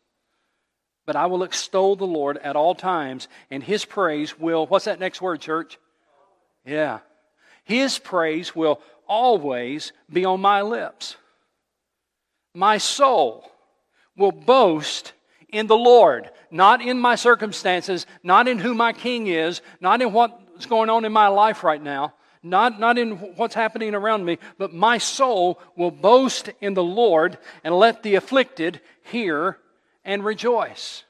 But 1.06 1.16
I 1.16 1.26
will 1.26 1.42
extol 1.42 1.96
the 1.96 2.06
Lord 2.06 2.36
at 2.38 2.56
all 2.56 2.74
times, 2.74 3.28
and 3.50 3.62
his 3.62 3.84
praise 3.84 4.38
will, 4.38 4.66
what's 4.66 4.84
that 4.84 5.00
next 5.00 5.22
word, 5.22 5.40
church? 5.40 5.78
Yeah. 6.64 7.00
His 7.64 7.98
praise 7.98 8.54
will 8.54 8.80
always 9.06 9.92
be 10.12 10.24
on 10.24 10.40
my 10.40 10.62
lips. 10.62 11.16
My 12.54 12.78
soul 12.78 13.50
will 14.16 14.32
boast 14.32 15.12
in 15.48 15.66
the 15.66 15.76
Lord, 15.76 16.30
not 16.50 16.82
in 16.82 16.98
my 16.98 17.14
circumstances, 17.14 18.06
not 18.22 18.46
in 18.46 18.58
who 18.58 18.74
my 18.74 18.92
king 18.92 19.26
is, 19.26 19.62
not 19.80 20.02
in 20.02 20.12
what's 20.12 20.66
going 20.66 20.90
on 20.90 21.04
in 21.04 21.12
my 21.12 21.28
life 21.28 21.64
right 21.64 21.82
now, 21.82 22.14
not, 22.42 22.80
not 22.80 22.98
in 22.98 23.12
what's 23.36 23.54
happening 23.54 23.94
around 23.94 24.24
me, 24.24 24.38
but 24.58 24.72
my 24.72 24.98
soul 24.98 25.60
will 25.76 25.90
boast 25.90 26.50
in 26.60 26.74
the 26.74 26.82
Lord 26.82 27.38
and 27.64 27.74
let 27.74 28.02
the 28.02 28.14
afflicted 28.14 28.80
hear 29.02 29.58
and 30.04 30.24
rejoice. 30.24 31.04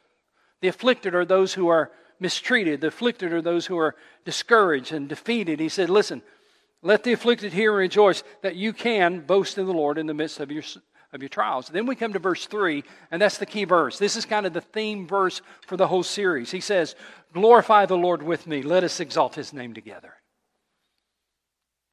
The 0.61 0.69
afflicted 0.69 1.14
are 1.14 1.25
those 1.25 1.55
who 1.55 1.69
are 1.69 1.90
mistreated, 2.19 2.81
the 2.81 2.88
afflicted 2.88 3.33
are 3.33 3.43
those 3.43 3.66
who 3.66 3.79
are 3.79 3.95
discouraged 4.25 4.93
and 4.93 5.09
defeated. 5.09 5.61
He 5.61 5.69
said, 5.69 5.88
Listen, 5.88 6.23
let 6.83 7.05
the 7.05 7.12
afflicted 7.12 7.53
hear 7.53 7.73
and 7.73 7.79
rejoice 7.79 8.23
that 8.43 8.57
you 8.57 8.73
can 8.73 9.21
boast 9.21 9.57
in 9.57 9.66
the 9.66 9.73
Lord 9.73 9.99
in 9.99 10.07
the 10.07 10.14
midst 10.14 10.40
of 10.40 10.51
your 10.51 10.64
of 11.12 11.23
your 11.23 11.29
trials. 11.29 11.69
Then 11.69 11.87
we 11.87 11.97
come 11.97 12.12
to 12.12 12.19
verse 12.19 12.47
3, 12.47 12.85
and 13.11 13.21
that's 13.21 13.38
the 13.38 13.47
key 13.47 13.64
verse. 13.64 13.99
This 13.99 14.16
is 14.16 14.25
kind 14.25 14.47
of 14.47 14.53
the 14.53 14.61
theme 14.61 15.07
verse 15.07 15.43
for 15.66 15.77
the 15.77 15.88
whole 15.88 16.03
series. 16.03 16.51
He 16.51 16.61
says, 16.61 16.95
Glorify 17.33 17.87
the 17.87 17.97
Lord 17.97 18.23
with 18.23 18.47
me. 18.47 18.62
Let 18.62 18.85
us 18.85 19.01
exalt 19.01 19.35
his 19.35 19.53
name 19.53 19.75
together. 19.75 20.14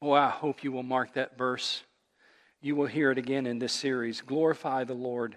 Oh, 0.00 0.12
I 0.12 0.30
hope 0.30 0.62
you 0.62 0.72
will 0.72 0.82
mark 0.82 1.14
that 1.14 1.36
verse. 1.36 1.82
You 2.60 2.76
will 2.76 2.86
hear 2.86 3.10
it 3.10 3.18
again 3.18 3.46
in 3.46 3.58
this 3.58 3.72
series. 3.72 4.20
Glorify 4.20 4.84
the 4.84 4.94
Lord 4.94 5.36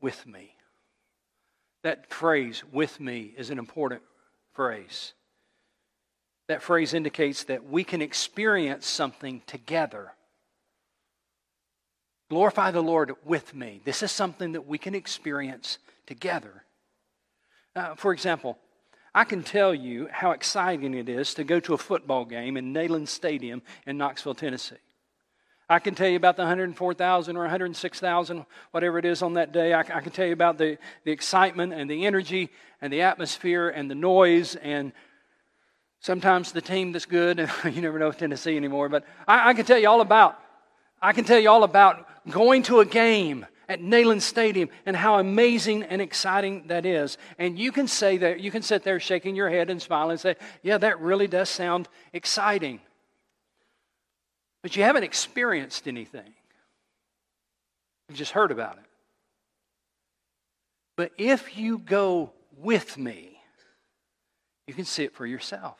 with 0.00 0.26
me. 0.26 0.54
That 1.82 2.10
phrase, 2.10 2.62
with 2.72 3.00
me, 3.00 3.34
is 3.36 3.50
an 3.50 3.58
important 3.58 4.02
phrase. 4.52 5.12
That 6.48 6.62
phrase 6.62 6.94
indicates 6.94 7.44
that 7.44 7.68
we 7.68 7.84
can 7.84 8.02
experience 8.02 8.86
something 8.86 9.42
together 9.46 10.12
Glorify 12.28 12.72
the 12.72 12.82
Lord 12.82 13.12
with 13.24 13.54
me. 13.54 13.80
This 13.84 14.02
is 14.02 14.12
something 14.12 14.52
that 14.52 14.66
we 14.66 14.76
can 14.76 14.94
experience 14.94 15.78
together. 16.06 16.64
Uh, 17.74 17.94
for 17.94 18.12
example, 18.12 18.58
I 19.18 19.24
can 19.24 19.42
tell 19.42 19.74
you 19.74 20.06
how 20.12 20.30
exciting 20.30 20.94
it 20.94 21.08
is 21.08 21.34
to 21.34 21.42
go 21.42 21.58
to 21.58 21.74
a 21.74 21.76
football 21.76 22.24
game 22.24 22.56
in 22.56 22.72
Neyland 22.72 23.08
Stadium 23.08 23.62
in 23.84 23.98
Knoxville, 23.98 24.36
Tennessee. 24.36 24.76
I 25.68 25.80
can 25.80 25.96
tell 25.96 26.06
you 26.06 26.14
about 26.14 26.36
the 26.36 26.42
104,000 26.42 27.36
or 27.36 27.40
106,000, 27.40 28.46
whatever 28.70 28.96
it 28.96 29.04
is 29.04 29.20
on 29.20 29.34
that 29.34 29.50
day. 29.50 29.74
I, 29.74 29.80
I, 29.80 30.00
can 30.02 30.12
tell 30.12 30.28
you 30.28 30.32
about 30.32 30.56
the, 30.56 30.78
the 31.02 31.10
excitement 31.10 31.72
and 31.72 31.90
the 31.90 32.06
energy 32.06 32.48
and 32.80 32.92
the 32.92 33.02
atmosphere 33.02 33.68
and 33.70 33.90
the 33.90 33.96
noise 33.96 34.54
and 34.54 34.92
sometimes 35.98 36.52
the 36.52 36.60
team 36.60 36.92
that's 36.92 37.04
good. 37.04 37.38
you 37.64 37.82
never 37.82 37.98
know 37.98 38.12
Tennessee 38.12 38.56
anymore, 38.56 38.88
but 38.88 39.04
I, 39.26 39.48
I 39.48 39.54
can 39.54 39.64
tell 39.64 39.78
you 39.78 39.88
all 39.88 40.00
about 40.00 40.38
I 41.02 41.12
can 41.12 41.24
tell 41.24 41.40
you 41.40 41.50
all 41.50 41.64
about 41.64 42.06
going 42.30 42.62
to 42.64 42.78
a 42.78 42.84
game 42.84 43.46
at 43.68 43.80
Neyland 43.80 44.22
Stadium 44.22 44.70
and 44.86 44.96
how 44.96 45.18
amazing 45.18 45.82
and 45.82 46.00
exciting 46.00 46.66
that 46.68 46.86
is. 46.86 47.18
And 47.38 47.58
you 47.58 47.70
can 47.70 47.86
say 47.86 48.16
that, 48.18 48.40
you 48.40 48.50
can 48.50 48.62
sit 48.62 48.82
there 48.82 48.98
shaking 48.98 49.36
your 49.36 49.50
head 49.50 49.68
and 49.68 49.80
smiling 49.80 50.12
and 50.12 50.20
say, 50.20 50.36
yeah, 50.62 50.78
that 50.78 51.00
really 51.00 51.26
does 51.26 51.48
sound 51.48 51.88
exciting. 52.12 52.80
But 54.62 54.76
you 54.76 54.82
haven't 54.82 55.04
experienced 55.04 55.86
anything. 55.86 56.34
You've 58.08 58.18
just 58.18 58.32
heard 58.32 58.50
about 58.50 58.78
it. 58.78 58.84
But 60.96 61.12
if 61.18 61.56
you 61.56 61.78
go 61.78 62.32
with 62.56 62.96
me, 62.98 63.38
you 64.66 64.74
can 64.74 64.84
see 64.84 65.04
it 65.04 65.14
for 65.14 65.26
yourself. 65.26 65.78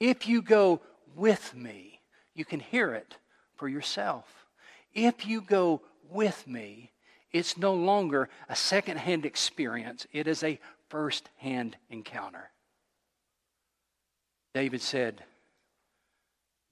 If 0.00 0.26
you 0.26 0.42
go 0.42 0.80
with 1.14 1.54
me, 1.54 2.00
you 2.34 2.44
can 2.44 2.60
hear 2.60 2.94
it 2.94 3.16
for 3.54 3.68
yourself. 3.68 4.26
If 4.94 5.26
you 5.26 5.40
go 5.40 5.82
with 6.12 6.46
me, 6.46 6.92
it's 7.32 7.56
no 7.56 7.74
longer 7.74 8.28
a 8.48 8.56
second-hand 8.56 9.24
experience, 9.24 10.06
it 10.12 10.26
is 10.26 10.42
a 10.42 10.58
first-hand 10.88 11.76
encounter. 11.90 12.50
David 14.54 14.82
said, 14.82 15.24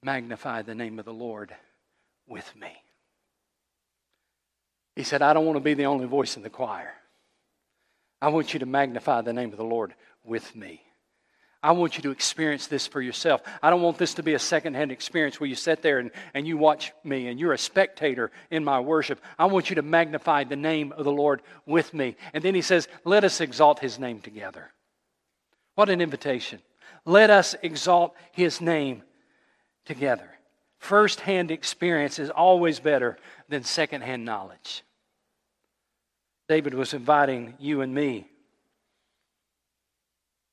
Magnify 0.03 0.63
the 0.63 0.75
name 0.75 0.99
of 0.99 1.05
the 1.05 1.13
Lord 1.13 1.55
with 2.27 2.55
me. 2.57 2.73
He 4.97 5.03
said, 5.03 5.23
I 5.23 5.33
don't 5.33 5.47
want 5.47 5.57
to 5.57 5.65
be 5.65 5.75
the 5.75 5.87
only 5.87 6.07
voice 6.07 6.37
in 6.37 6.43
the 6.43 6.51
choir. 6.51 6.93
I 8.23 8.29
want 8.29 8.53
you 8.53 8.61
to 8.61 8.67
magnify 8.67 9.23
the 9.23 9.33
name 9.33 9.51
of 9.51 9.57
the 9.57 9.65
Lord 9.65 9.95
with 10.25 10.55
me. 10.55 10.83
I 11.63 11.73
want 11.73 11.97
you 11.97 12.03
to 12.05 12.11
experience 12.11 12.69
this 12.69 12.87
for 12.87 13.03
yourself. 13.03 13.43
I 13.63 13.69
don't 13.69 13.83
want 13.83 13.99
this 13.99 14.15
to 14.15 14.23
be 14.23 14.33
a 14.33 14.39
secondhand 14.39 14.91
experience 14.91 15.39
where 15.39 15.49
you 15.49 15.55
sit 15.55 15.83
there 15.83 15.99
and, 15.99 16.11
and 16.33 16.47
you 16.47 16.57
watch 16.57 16.93
me 17.05 17.27
and 17.27 17.39
you're 17.39 17.53
a 17.53 17.59
spectator 17.59 18.31
in 18.51 18.65
my 18.65 18.81
worship. 18.81 19.21
I 19.39 19.45
want 19.45 19.69
you 19.69 19.77
to 19.77 19.83
magnify 19.83 20.45
the 20.45 20.57
name 20.57 20.93
of 20.93 21.05
the 21.05 21.13
Lord 21.13 21.43
with 21.67 21.93
me. 21.93 22.17
And 22.33 22.43
then 22.43 22.55
he 22.55 22.63
says, 22.63 22.89
Let 23.05 23.25
us 23.25 23.43
exalt 23.43 23.81
his 23.81 23.99
name 23.99 24.21
together. 24.21 24.71
What 25.75 25.91
an 25.91 26.01
invitation. 26.01 26.61
Let 27.05 27.29
us 27.29 27.55
exalt 27.63 28.15
his 28.33 28.63
name 28.63 29.03
together. 29.85 30.31
First 30.79 31.21
hand 31.21 31.51
experience 31.51 32.19
is 32.19 32.31
always 32.31 32.81
better 32.81 33.19
than 33.51 33.65
second 33.65 34.01
hand 34.01 34.25
knowledge. 34.25 34.83
David 36.49 36.73
was 36.73 36.95
inviting 36.95 37.55
you 37.59 37.83
and 37.83 37.95
me 37.95 38.30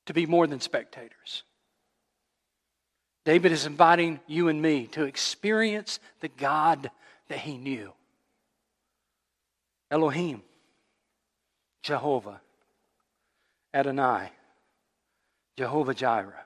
to 0.08 0.14
be 0.14 0.24
more 0.24 0.46
than 0.46 0.58
spectators. 0.58 1.42
David 3.26 3.52
is 3.52 3.66
inviting 3.66 4.20
you 4.26 4.48
and 4.48 4.60
me 4.60 4.86
to 4.92 5.04
experience 5.04 6.00
the 6.20 6.28
God 6.28 6.90
that 7.28 7.40
he 7.40 7.58
knew 7.58 7.92
Elohim, 9.90 10.40
Jehovah, 11.82 12.40
Adonai, 13.74 14.30
Jehovah 15.58 15.92
Jireh, 15.92 16.44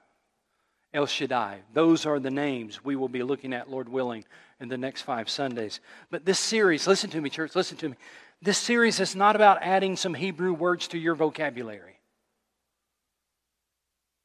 El 0.92 1.06
Shaddai. 1.06 1.60
Those 1.72 2.04
are 2.04 2.18
the 2.18 2.32
names 2.32 2.84
we 2.84 2.96
will 2.96 3.08
be 3.08 3.22
looking 3.22 3.52
at, 3.52 3.70
Lord 3.70 3.88
willing, 3.88 4.24
in 4.58 4.70
the 4.70 4.76
next 4.76 5.02
five 5.02 5.30
Sundays. 5.30 5.78
But 6.10 6.24
this 6.24 6.40
series, 6.40 6.88
listen 6.88 7.10
to 7.10 7.20
me, 7.20 7.30
church, 7.30 7.54
listen 7.54 7.76
to 7.76 7.90
me. 7.90 7.94
This 8.42 8.58
series 8.58 8.98
is 8.98 9.14
not 9.14 9.36
about 9.36 9.62
adding 9.62 9.96
some 9.96 10.14
Hebrew 10.14 10.52
words 10.52 10.88
to 10.88 10.98
your 10.98 11.14
vocabulary. 11.14 12.00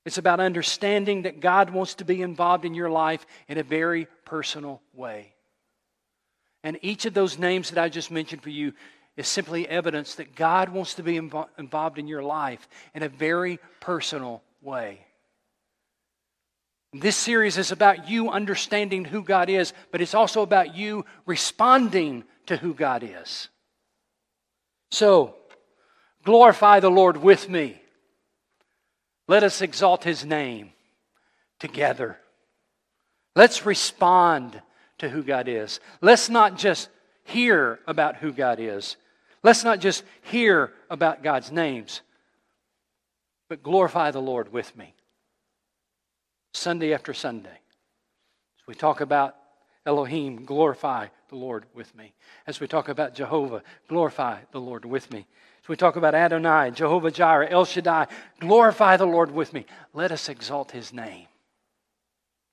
It's 0.08 0.18
about 0.18 0.40
understanding 0.40 1.24
that 1.24 1.42
God 1.42 1.70
wants 1.70 1.96
to 1.96 2.06
be 2.06 2.22
involved 2.22 2.64
in 2.64 2.74
your 2.74 2.90
life 2.90 3.28
in 3.50 3.58
a 3.58 3.64
very 3.64 4.08
personal 4.24 4.82
way. 4.94 5.34
And 6.64 6.80
each 6.82 7.04
of 7.04 7.14
those 7.14 7.38
names 7.38 7.72
that 7.72 7.84
I 7.84 7.90
just 7.90 8.10
mentioned 8.10 8.42
for 8.42 8.50
you 8.50 8.72
is 9.18 9.28
simply 9.28 9.68
evidence 9.68 10.16
that 10.16 10.34
God 10.34 10.70
wants 10.70 10.94
to 10.94 11.04
be 11.04 11.16
invo- 11.16 11.50
involved 11.58 12.00
in 12.00 12.08
your 12.08 12.24
life 12.24 12.70
in 12.96 13.04
a 13.04 13.10
very 13.10 13.60
personal 13.82 14.42
way. 14.62 15.02
This 16.94 17.18
series 17.18 17.58
is 17.58 17.74
about 17.74 18.10
you 18.10 18.30
understanding 18.30 19.04
who 19.04 19.22
God 19.22 19.50
is, 19.50 19.74
but 19.92 20.00
it's 20.00 20.16
also 20.16 20.42
about 20.42 20.74
you 20.74 21.04
responding 21.26 22.24
to 22.46 22.56
who 22.56 22.74
God 22.74 23.04
is. 23.04 23.50
So, 24.90 25.36
glorify 26.24 26.80
the 26.80 26.90
Lord 26.90 27.18
with 27.18 27.50
me. 27.50 27.82
Let 29.28 29.44
us 29.44 29.62
exalt 29.62 30.04
his 30.04 30.26
name 30.26 30.72
together. 31.60 32.18
Let's 33.36 33.66
respond 33.66 34.62
to 35.00 35.10
who 35.10 35.24
God 35.24 35.48
is. 35.48 35.80
Let's 36.02 36.30
not 36.30 36.58
just 36.58 36.90
hear 37.24 37.80
about 37.88 38.18
who 38.18 38.32
God 38.32 38.60
is. 38.60 38.96
Let's 39.44 39.64
not 39.64 39.80
just 39.80 40.04
hear 40.24 40.72
about 40.90 41.24
God's 41.24 41.52
names, 41.52 42.02
but 43.50 43.64
glorify 43.64 44.12
the 44.12 44.22
Lord 44.22 44.52
with 44.52 44.76
me. 44.76 44.94
Sunday 46.54 46.94
after 46.94 47.14
Sunday. 47.14 47.50
As 47.50 48.68
we 48.68 48.74
talk 48.74 49.02
about 49.02 49.36
Elohim, 49.86 50.46
glorify 50.46 51.08
the 51.30 51.36
Lord 51.36 51.66
with 51.74 51.94
me. 51.96 52.14
As 52.48 52.60
we 52.60 52.68
talk 52.68 52.90
about 52.90 53.14
Jehovah, 53.14 53.62
glorify 53.88 54.40
the 54.52 54.60
Lord 54.60 54.86
with 54.86 55.12
me. 55.12 55.28
As 55.68 55.70
we 55.70 55.76
talk 55.76 55.98
about 55.98 56.16
Adonai, 56.16 56.72
Jehovah 56.72 57.12
Jireh, 57.12 57.50
El 57.50 57.66
Shaddai, 57.66 58.08
glorify 58.40 58.96
the 58.96 59.06
Lord 59.06 59.32
with 59.32 59.52
me. 59.52 59.66
Let 59.94 60.14
us 60.14 60.30
exalt 60.30 60.72
his 60.72 60.94
name 60.94 61.28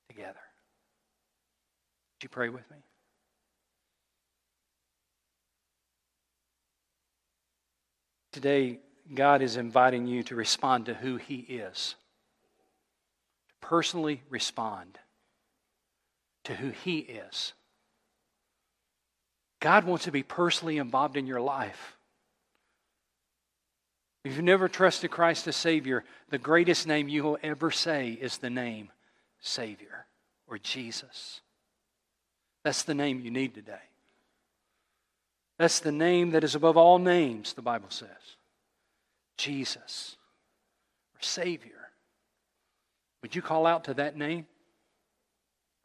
together. 0.09 0.33
Would 0.33 2.23
you 2.23 2.27
pray 2.27 2.49
with 2.49 2.69
me? 2.69 2.75
Today, 8.33 8.79
God 9.13 9.41
is 9.41 9.55
inviting 9.55 10.07
you 10.07 10.21
to 10.23 10.35
respond 10.35 10.87
to 10.87 10.93
who 10.93 11.15
He 11.15 11.37
is, 11.37 11.95
to 13.47 13.55
personally 13.65 14.23
respond 14.29 14.99
to 16.43 16.53
who 16.53 16.71
He 16.71 16.97
is. 16.97 17.53
God 19.61 19.85
wants 19.85 20.03
to 20.03 20.11
be 20.11 20.21
personally 20.21 20.79
involved 20.79 21.15
in 21.15 21.27
your 21.27 21.39
life. 21.39 21.94
If 24.25 24.33
you've 24.33 24.43
never 24.43 24.67
trusted 24.67 25.11
Christ 25.11 25.47
as 25.47 25.55
Savior, 25.55 26.03
the 26.31 26.39
greatest 26.39 26.87
name 26.87 27.07
you 27.07 27.23
will 27.23 27.37
ever 27.43 27.69
say 27.69 28.09
is 28.09 28.39
the 28.39 28.49
name 28.49 28.91
Savior 29.39 30.07
or 30.47 30.57
Jesus. 30.57 31.41
That's 32.63 32.81
the 32.81 32.95
name 32.95 33.19
you 33.19 33.29
need 33.29 33.53
today. 33.53 33.83
That's 35.59 35.79
the 35.79 35.91
name 35.91 36.31
that 36.31 36.43
is 36.43 36.55
above 36.55 36.75
all 36.75 36.97
names, 36.97 37.53
the 37.53 37.61
Bible 37.61 37.91
says. 37.91 38.09
Jesus, 39.37 40.17
or 41.13 41.21
Savior. 41.21 41.91
Would 43.21 43.35
you 43.35 43.43
call 43.43 43.67
out 43.67 43.83
to 43.83 43.93
that 43.93 44.17
name? 44.17 44.47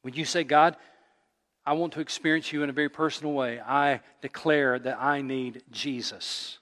Would 0.02 0.16
you 0.16 0.24
say, 0.24 0.44
God, 0.44 0.76
I 1.66 1.74
want 1.74 1.92
to 1.92 2.00
experience 2.00 2.54
you 2.54 2.62
in 2.62 2.70
a 2.70 2.72
very 2.72 2.88
personal 2.88 3.34
way. 3.34 3.60
I 3.60 4.00
declare 4.22 4.78
that 4.78 4.98
I 4.98 5.20
need 5.20 5.62
Jesus. 5.70 6.59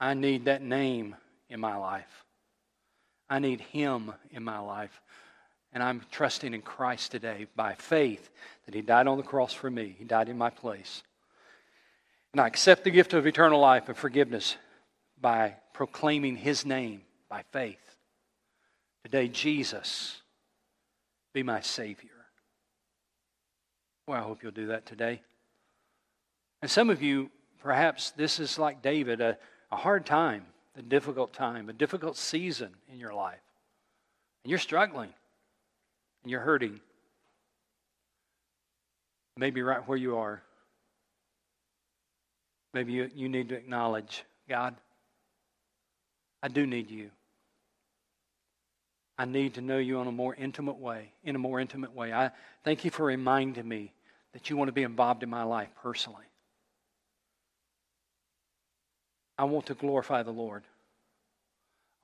I 0.00 0.14
need 0.14 0.46
that 0.46 0.62
name 0.62 1.14
in 1.48 1.60
my 1.60 1.76
life. 1.76 2.24
I 3.28 3.38
need 3.38 3.60
Him 3.60 4.12
in 4.30 4.42
my 4.42 4.58
life. 4.58 5.00
And 5.72 5.82
I'm 5.82 6.02
trusting 6.10 6.52
in 6.52 6.62
Christ 6.62 7.12
today 7.12 7.46
by 7.54 7.74
faith 7.74 8.28
that 8.66 8.74
He 8.74 8.80
died 8.80 9.06
on 9.06 9.18
the 9.18 9.22
cross 9.22 9.52
for 9.52 9.70
me. 9.70 9.94
He 9.98 10.04
died 10.04 10.28
in 10.28 10.38
my 10.38 10.50
place. 10.50 11.02
And 12.32 12.40
I 12.40 12.46
accept 12.46 12.84
the 12.84 12.90
gift 12.90 13.12
of 13.12 13.26
eternal 13.26 13.60
life 13.60 13.88
and 13.88 13.96
forgiveness 13.96 14.56
by 15.20 15.56
proclaiming 15.74 16.36
His 16.36 16.64
name 16.64 17.02
by 17.28 17.44
faith. 17.52 17.78
Today, 19.04 19.28
Jesus, 19.28 20.20
be 21.32 21.42
my 21.42 21.60
Savior. 21.60 22.10
Well, 24.06 24.18
I 24.18 24.22
hope 24.22 24.42
you'll 24.42 24.52
do 24.52 24.68
that 24.68 24.86
today. 24.86 25.20
And 26.62 26.70
some 26.70 26.90
of 26.90 27.00
you, 27.02 27.30
perhaps 27.60 28.10
this 28.10 28.40
is 28.40 28.58
like 28.58 28.82
David, 28.82 29.20
a, 29.20 29.38
a 29.72 29.76
hard 29.76 30.04
time, 30.04 30.44
a 30.76 30.82
difficult 30.82 31.32
time, 31.32 31.68
a 31.68 31.72
difficult 31.72 32.16
season 32.16 32.70
in 32.92 32.98
your 32.98 33.14
life. 33.14 33.40
And 34.44 34.50
you're 34.50 34.58
struggling 34.58 35.10
and 36.22 36.30
you're 36.30 36.40
hurting. 36.40 36.80
Maybe 39.36 39.62
right 39.62 39.86
where 39.86 39.98
you 39.98 40.16
are. 40.18 40.42
Maybe 42.72 42.92
you, 42.92 43.10
you 43.14 43.28
need 43.28 43.48
to 43.48 43.56
acknowledge 43.56 44.24
God, 44.48 44.74
I 46.42 46.48
do 46.48 46.66
need 46.66 46.90
you. 46.90 47.10
I 49.18 49.26
need 49.26 49.54
to 49.54 49.60
know 49.60 49.78
you 49.78 50.00
in 50.00 50.06
a 50.06 50.12
more 50.12 50.34
intimate 50.34 50.78
way, 50.78 51.12
in 51.24 51.36
a 51.36 51.38
more 51.38 51.60
intimate 51.60 51.94
way. 51.94 52.12
I 52.12 52.30
thank 52.64 52.84
you 52.84 52.90
for 52.90 53.04
reminding 53.04 53.68
me 53.68 53.92
that 54.32 54.48
you 54.48 54.56
want 54.56 54.68
to 54.68 54.72
be 54.72 54.82
involved 54.82 55.22
in 55.22 55.28
my 55.28 55.42
life 55.42 55.68
personally. 55.82 56.24
I 59.40 59.44
want 59.44 59.64
to 59.66 59.74
glorify 59.74 60.22
the 60.22 60.30
Lord. 60.30 60.64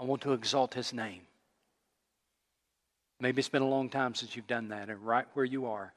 I 0.01 0.05
want 0.05 0.22
to 0.22 0.33
exalt 0.33 0.72
his 0.72 0.94
name. 0.94 1.20
Maybe 3.20 3.40
it's 3.40 3.51
been 3.51 3.61
a 3.61 3.68
long 3.68 3.90
time 3.90 4.14
since 4.14 4.35
you've 4.35 4.46
done 4.46 4.68
that, 4.68 4.88
and 4.88 5.07
right 5.07 5.27
where 5.35 5.44
you 5.44 5.66
are, 5.66 5.92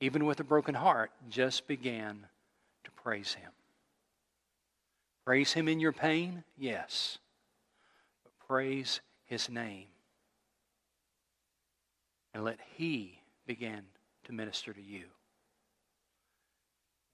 even 0.00 0.26
with 0.26 0.40
a 0.40 0.44
broken 0.44 0.74
heart, 0.74 1.12
just 1.28 1.68
began 1.68 2.26
to 2.82 2.90
praise 2.90 3.34
him. 3.34 3.52
Praise 5.24 5.52
Him 5.52 5.68
in 5.68 5.78
your 5.78 5.92
pain? 5.92 6.42
Yes. 6.58 7.18
But 8.24 8.32
praise 8.48 9.00
His 9.26 9.48
name. 9.48 9.86
And 12.34 12.42
let 12.42 12.58
He 12.76 13.20
begin 13.46 13.82
to 14.24 14.32
minister 14.32 14.72
to 14.72 14.82
you. 14.82 15.04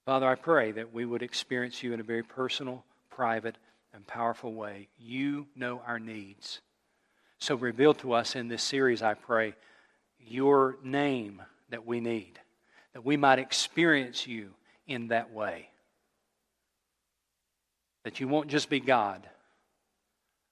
Father, 0.07 0.25
I 0.25 0.35
pray 0.35 0.71
that 0.71 0.93
we 0.93 1.03
would 1.03 1.21
experience 1.21 1.83
you 1.83 1.91
in 1.91 1.99
a 1.99 2.03
very 2.03 2.23
personal, 2.23 2.85
private, 3.09 3.57
and 3.93 4.07
powerful 4.07 4.53
way. 4.53 4.87
You 4.97 5.47
know 5.53 5.81
our 5.85 5.99
needs. 5.99 6.61
So 7.39 7.55
reveal 7.55 7.93
to 7.95 8.13
us 8.13 8.33
in 8.33 8.47
this 8.47 8.63
series, 8.63 9.01
I 9.01 9.15
pray, 9.15 9.53
your 10.25 10.77
name 10.81 11.41
that 11.71 11.85
we 11.85 11.99
need, 11.99 12.39
that 12.93 13.03
we 13.03 13.17
might 13.17 13.37
experience 13.37 14.25
you 14.25 14.51
in 14.87 15.09
that 15.09 15.33
way. 15.33 15.67
That 18.05 18.21
you 18.21 18.29
won't 18.29 18.47
just 18.47 18.69
be 18.69 18.79
God, 18.79 19.27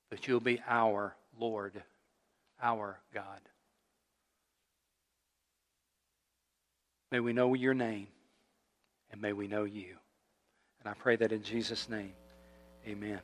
but 0.09 0.27
you'll 0.27 0.41
be 0.41 0.61
our 0.67 1.15
Lord, 1.39 1.81
our 2.61 2.99
God. 3.13 3.39
May 7.09 7.21
we 7.21 7.31
know 7.31 7.53
your 7.53 7.73
name 7.73 8.07
and 9.15 9.21
may 9.21 9.31
we 9.31 9.47
know 9.47 9.63
you. 9.63 9.95
And 10.81 10.89
I 10.89 10.93
pray 10.93 11.15
that 11.15 11.31
in 11.31 11.41
Jesus' 11.41 11.87
name, 11.87 12.11
amen. 12.85 13.21